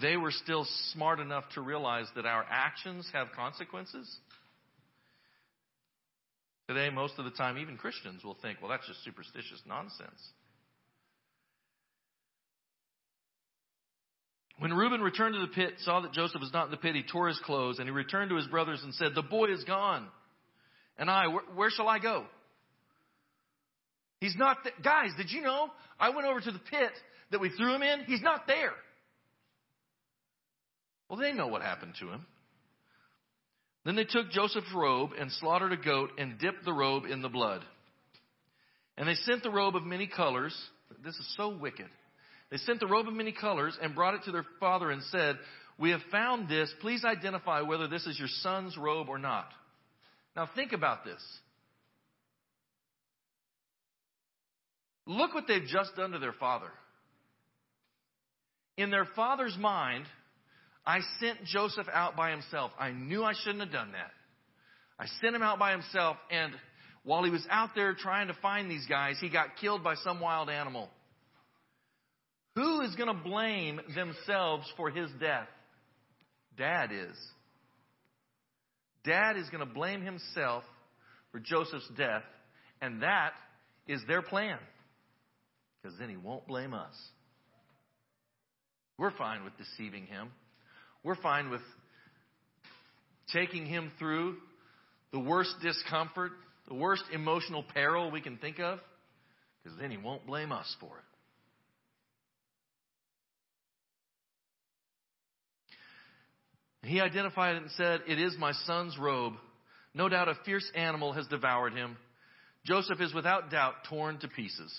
[0.00, 4.12] They were still smart enough to realize that our actions have consequences.
[6.68, 10.20] Today, most of the time, even Christians will think, well, that's just superstitious nonsense.
[14.58, 17.02] When Reuben returned to the pit, saw that Joseph was not in the pit, he
[17.02, 20.06] tore his clothes and he returned to his brothers and said, The boy is gone.
[20.96, 22.24] And I, where, where shall I go?
[24.20, 25.68] He's not, th- guys, did you know?
[25.98, 26.92] I went over to the pit
[27.32, 28.04] that we threw him in.
[28.04, 28.72] He's not there.
[31.08, 32.24] Well, they know what happened to him.
[33.84, 37.28] Then they took Joseph's robe and slaughtered a goat and dipped the robe in the
[37.28, 37.62] blood.
[38.96, 40.56] And they sent the robe of many colors.
[41.04, 41.88] This is so wicked.
[42.54, 45.40] They sent the robe of many colors and brought it to their father and said,
[45.76, 46.72] We have found this.
[46.80, 49.48] Please identify whether this is your son's robe or not.
[50.36, 51.20] Now think about this.
[55.04, 56.70] Look what they've just done to their father.
[58.76, 60.04] In their father's mind,
[60.86, 62.70] I sent Joseph out by himself.
[62.78, 64.12] I knew I shouldn't have done that.
[64.96, 66.52] I sent him out by himself, and
[67.02, 70.20] while he was out there trying to find these guys, he got killed by some
[70.20, 70.88] wild animal.
[72.54, 75.48] Who is going to blame themselves for his death?
[76.56, 77.16] Dad is.
[79.04, 80.62] Dad is going to blame himself
[81.32, 82.22] for Joseph's death,
[82.80, 83.32] and that
[83.88, 84.58] is their plan.
[85.82, 86.94] Because then he won't blame us.
[88.98, 90.28] We're fine with deceiving him.
[91.02, 91.60] We're fine with
[93.32, 94.36] taking him through
[95.12, 96.32] the worst discomfort,
[96.68, 98.78] the worst emotional peril we can think of,
[99.62, 101.13] because then he won't blame us for it.
[106.84, 109.34] He identified it and said, It is my son's robe.
[109.94, 111.96] No doubt a fierce animal has devoured him.
[112.64, 114.72] Joseph is without doubt torn to pieces.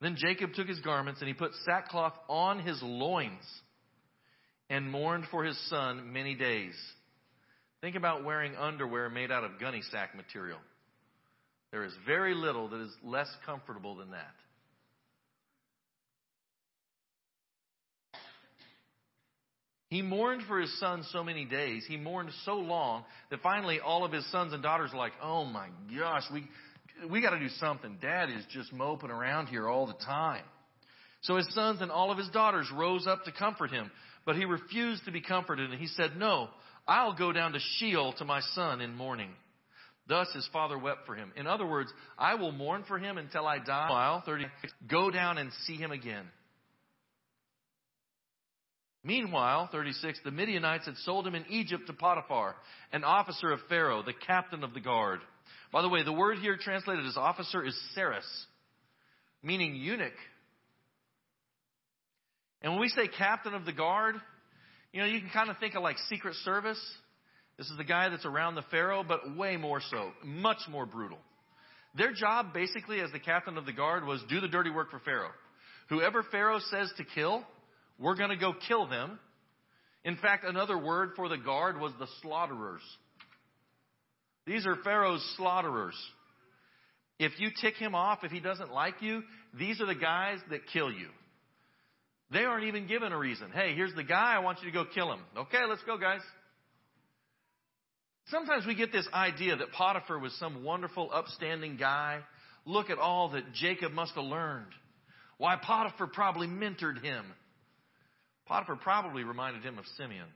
[0.00, 3.44] Then Jacob took his garments and he put sackcloth on his loins
[4.68, 6.74] and mourned for his son many days.
[7.80, 10.58] Think about wearing underwear made out of gunny sack material.
[11.72, 14.34] There is very little that is less comfortable than that.
[19.88, 21.84] He mourned for his son so many days.
[21.86, 25.44] He mourned so long that finally all of his sons and daughters were like, "Oh
[25.44, 26.48] my gosh, we
[27.08, 27.98] we got to do something.
[28.00, 30.44] Dad is just moping around here all the time."
[31.22, 33.90] So his sons and all of his daughters rose up to comfort him.
[34.24, 36.48] But he refused to be comforted, and he said, No,
[36.86, 39.30] I'll go down to Sheol to my son in mourning.
[40.08, 41.32] Thus his father wept for him.
[41.36, 43.90] In other words, I will mourn for him until I die.
[43.90, 44.46] While 30,
[44.88, 46.26] go down and see him again.
[49.06, 52.56] Meanwhile, 36, the Midianites had sold him in Egypt to Potiphar,
[52.92, 55.20] an officer of Pharaoh, the captain of the guard.
[55.72, 58.26] By the way, the word here translated as officer is saris,
[59.42, 60.12] meaning eunuch
[62.66, 64.16] and when we say captain of the guard,
[64.92, 66.80] you know, you can kind of think of like Secret Service.
[67.58, 71.18] This is the guy that's around the Pharaoh, but way more so, much more brutal.
[71.96, 74.98] Their job, basically, as the captain of the guard, was do the dirty work for
[74.98, 75.30] Pharaoh.
[75.88, 77.44] Whoever Pharaoh says to kill,
[77.98, 79.18] we're going to go kill them.
[80.04, 82.82] In fact, another word for the guard was the slaughterers.
[84.46, 85.96] These are Pharaoh's slaughterers.
[87.18, 89.22] If you tick him off, if he doesn't like you,
[89.58, 91.08] these are the guys that kill you.
[92.30, 93.50] They aren't even given a reason.
[93.52, 94.34] Hey, here's the guy.
[94.34, 95.20] I want you to go kill him.
[95.36, 96.20] Okay, let's go, guys.
[98.28, 102.20] Sometimes we get this idea that Potiphar was some wonderful, upstanding guy.
[102.64, 104.72] Look at all that Jacob must have learned.
[105.38, 107.24] Why Potiphar probably mentored him.
[108.46, 110.26] Potiphar probably reminded him of Simeon.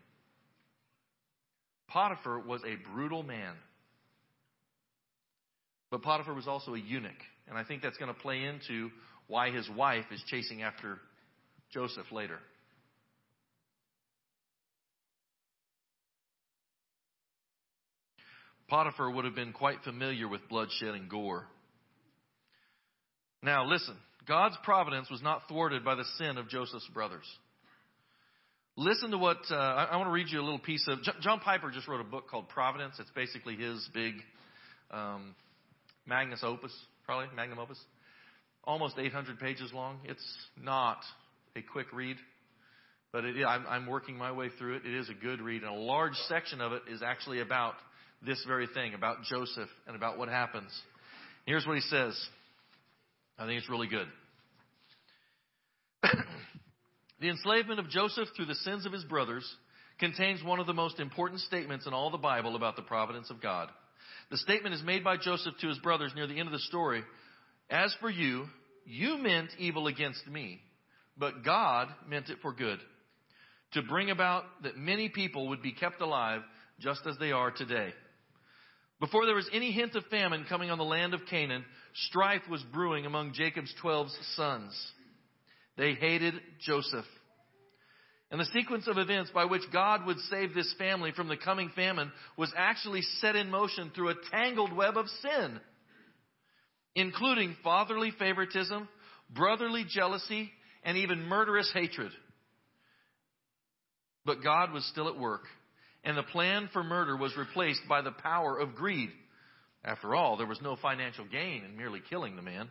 [1.88, 3.54] Potiphar was a brutal man.
[5.90, 7.12] But Potiphar was also a eunuch.
[7.48, 8.90] And I think that's going to play into
[9.26, 10.98] why his wife is chasing after
[11.72, 12.38] Joseph later.
[18.68, 21.44] Potiphar would have been quite familiar with bloodshed and gore.
[23.42, 23.96] Now, listen
[24.28, 27.24] God's providence was not thwarted by the sin of Joseph's brothers.
[28.76, 31.00] Listen to what uh, I, I, want to read you a little piece of.
[31.20, 32.94] John Piper just wrote a book called Providence.
[32.98, 34.14] It's basically his big
[34.90, 35.34] um,
[36.06, 36.72] magnus opus,
[37.04, 37.78] probably magnum opus,
[38.64, 39.98] almost 800 pages long.
[40.04, 40.24] It's
[40.56, 40.98] not
[41.56, 42.16] a quick read.
[43.12, 44.86] But it, I'm, I'm working my way through it.
[44.86, 47.74] It is a good read, and a large section of it is actually about
[48.24, 50.70] this very thing, about Joseph and about what happens.
[51.44, 52.18] Here's what he says.
[53.36, 54.06] I think it's really good.
[57.20, 59.44] the enslavement of Joseph through the sins of his brothers
[59.98, 63.42] contains one of the most important statements in all the Bible about the providence of
[63.42, 63.68] God.
[64.30, 67.02] The statement is made by Joseph to his brothers near the end of the story.
[67.68, 68.46] As for you,
[68.86, 70.60] you meant evil against me,
[71.18, 72.78] but God meant it for good,
[73.72, 76.40] to bring about that many people would be kept alive
[76.80, 77.92] just as they are today.
[78.98, 81.64] Before there was any hint of famine coming on the land of Canaan,
[82.06, 84.72] strife was brewing among Jacob's twelve sons.
[85.80, 87.06] They hated Joseph.
[88.30, 91.70] And the sequence of events by which God would save this family from the coming
[91.74, 95.58] famine was actually set in motion through a tangled web of sin,
[96.94, 98.90] including fatherly favoritism,
[99.30, 100.50] brotherly jealousy,
[100.84, 102.12] and even murderous hatred.
[104.26, 105.44] But God was still at work
[106.04, 109.08] and the plan for murder was replaced by the power of greed.
[109.82, 112.68] After all, there was no financial gain in merely killing the man.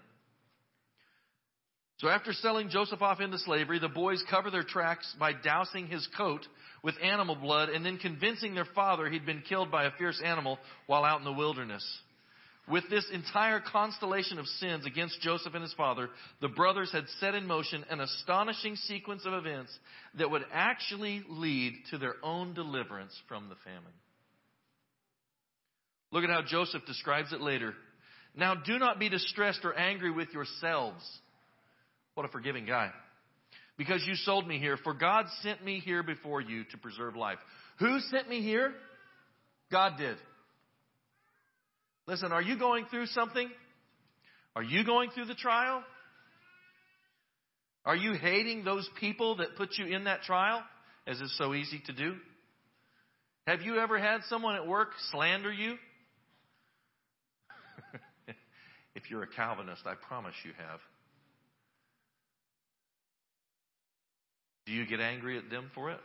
[1.99, 6.07] So after selling Joseph off into slavery, the boys cover their tracks by dousing his
[6.15, 6.47] coat
[6.81, 10.59] with animal blood and then convincing their father he'd been killed by a fierce animal
[10.87, 11.85] while out in the wilderness.
[12.69, 17.35] With this entire constellation of sins against Joseph and his father, the brothers had set
[17.35, 19.77] in motion an astonishing sequence of events
[20.17, 23.91] that would actually lead to their own deliverance from the famine.
[26.11, 27.73] Look at how Joseph describes it later.
[28.35, 31.03] Now do not be distressed or angry with yourselves.
[32.19, 32.91] What a forgiving guy.
[33.77, 37.37] Because you sold me here, for God sent me here before you to preserve life.
[37.79, 38.73] Who sent me here?
[39.71, 40.17] God did.
[42.07, 43.49] Listen, are you going through something?
[44.53, 45.81] Are you going through the trial?
[47.85, 50.61] Are you hating those people that put you in that trial,
[51.07, 52.17] as is so easy to do?
[53.47, 55.75] Have you ever had someone at work slander you?
[58.93, 60.81] if you're a Calvinist, I promise you have.
[64.69, 65.99] Do you get angry at them for it?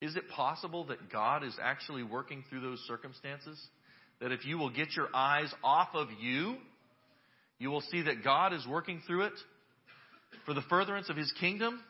[0.00, 3.58] Is it possible that God is actually working through those circumstances?
[4.20, 6.56] that if you will get your eyes off of you,
[7.58, 9.32] you will see that God is working through it
[10.46, 11.80] for the furtherance of His kingdom.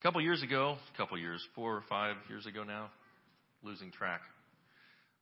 [0.00, 2.90] A couple years ago, a couple years, four or five years ago now,
[3.62, 4.20] losing track,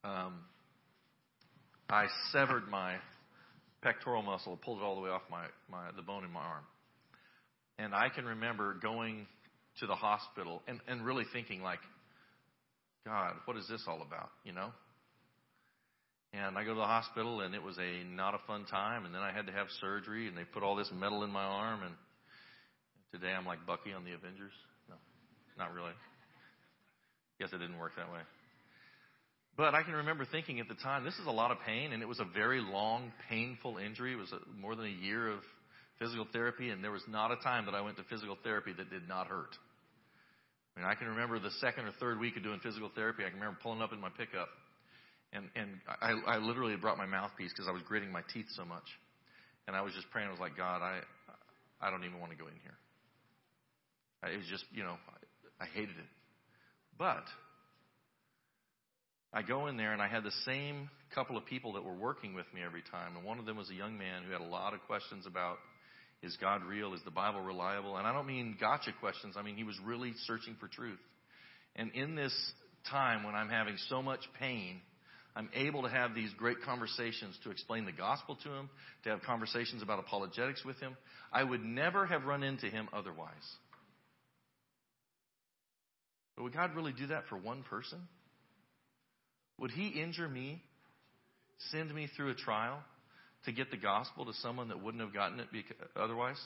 [0.02, 0.40] um,
[1.90, 2.96] I severed my
[3.82, 6.64] pectoral muscle, pulled it all the way off my, my the bone in my arm.
[7.78, 9.26] And I can remember going
[9.80, 11.80] to the hospital and, and really thinking like,
[13.04, 14.30] God, what is this all about?
[14.44, 14.70] You know?
[16.32, 19.14] And I go to the hospital and it was a not a fun time and
[19.14, 21.82] then I had to have surgery and they put all this metal in my arm
[21.82, 21.94] and
[23.12, 24.52] today I'm like Bucky on the Avengers.
[24.88, 24.94] No,
[25.58, 25.92] not really.
[27.38, 28.20] Guess it didn't work that way.
[29.56, 32.02] But I can remember thinking at the time, this is a lot of pain, and
[32.02, 34.14] it was a very long, painful injury.
[34.14, 35.40] It was a, more than a year of
[35.98, 38.88] physical therapy, and there was not a time that I went to physical therapy that
[38.90, 39.54] did not hurt.
[40.74, 43.24] I mean, I can remember the second or third week of doing physical therapy.
[43.24, 44.48] I can remember pulling up in my pickup,
[45.34, 45.68] and and
[46.00, 48.88] I, I literally brought my mouthpiece because I was gritting my teeth so much,
[49.68, 50.28] and I was just praying.
[50.28, 51.00] I was like, God, I
[51.82, 54.32] I don't even want to go in here.
[54.32, 54.94] It was just, you know,
[55.60, 56.10] I, I hated it,
[56.96, 57.24] but
[59.32, 62.34] I go in there and I had the same couple of people that were working
[62.34, 64.44] with me every time, and one of them was a young man who had a
[64.44, 65.58] lot of questions about
[66.22, 66.94] is God real?
[66.94, 67.96] Is the Bible reliable?
[67.96, 69.34] And I don't mean gotcha questions.
[69.36, 71.00] I mean, he was really searching for truth.
[71.74, 72.32] And in this
[72.88, 74.80] time when I'm having so much pain,
[75.34, 78.70] I'm able to have these great conversations to explain the gospel to him,
[79.04, 80.96] to have conversations about apologetics with him.
[81.32, 83.32] I would never have run into him otherwise.
[86.36, 87.98] But would God really do that for one person?
[89.62, 90.60] Would he injure me,
[91.70, 92.80] send me through a trial,
[93.44, 95.46] to get the gospel to someone that wouldn't have gotten it
[95.94, 96.36] otherwise?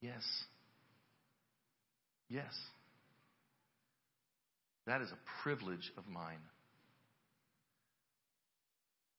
[0.00, 0.22] Yes.
[2.28, 2.52] Yes.
[4.86, 6.38] That is a privilege of mine.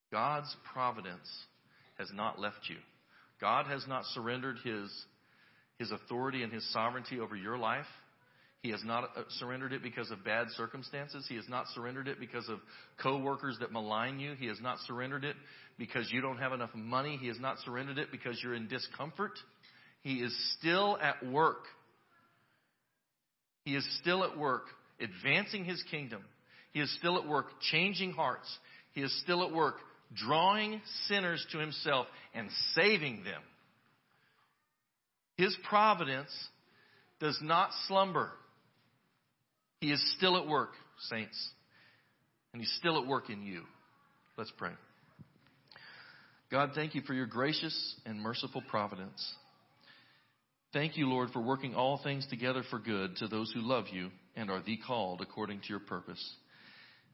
[0.10, 1.28] God's providence
[1.98, 2.78] has not left you.
[3.42, 4.90] God has not surrendered his,
[5.80, 7.86] his authority and his sovereignty over your life.
[8.62, 11.26] He has not uh, surrendered it because of bad circumstances.
[11.28, 12.60] He has not surrendered it because of
[13.02, 14.34] coworkers that malign you.
[14.34, 15.36] He has not surrendered it
[15.80, 17.18] because you don't have enough money.
[17.20, 19.32] He has not surrendered it because you're in discomfort.
[20.04, 21.64] He is still at work.
[23.66, 24.64] He is still at work
[25.02, 26.24] advancing his kingdom.
[26.74, 28.48] He is still at work changing hearts,
[28.94, 29.76] He is still at work,
[30.14, 33.42] drawing sinners to himself and saving them.
[35.38, 36.30] His providence
[37.20, 38.32] does not slumber.
[39.82, 40.70] He is still at work,
[41.10, 41.50] saints.
[42.54, 43.64] And he's still at work in you.
[44.38, 44.72] Let's pray.
[46.52, 49.34] God, thank you for your gracious and merciful providence.
[50.74, 54.10] Thank you, Lord, for working all things together for good to those who love you
[54.36, 56.24] and are the called according to your purpose.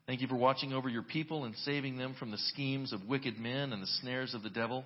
[0.05, 3.39] Thank you for watching over your people and saving them from the schemes of wicked
[3.39, 4.83] men and the snares of the devil.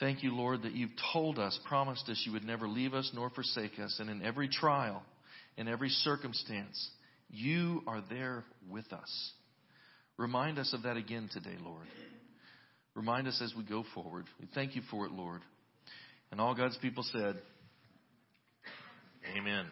[0.00, 3.30] Thank you, Lord, that you've told us, promised us you would never leave us nor
[3.30, 3.96] forsake us.
[4.00, 5.02] And in every trial,
[5.58, 6.88] in every circumstance,
[7.28, 9.32] you are there with us.
[10.16, 11.86] Remind us of that again today, Lord.
[12.94, 14.24] Remind us as we go forward.
[14.40, 15.42] We thank you for it, Lord.
[16.30, 17.36] And all God's people said,
[19.36, 19.66] Amen.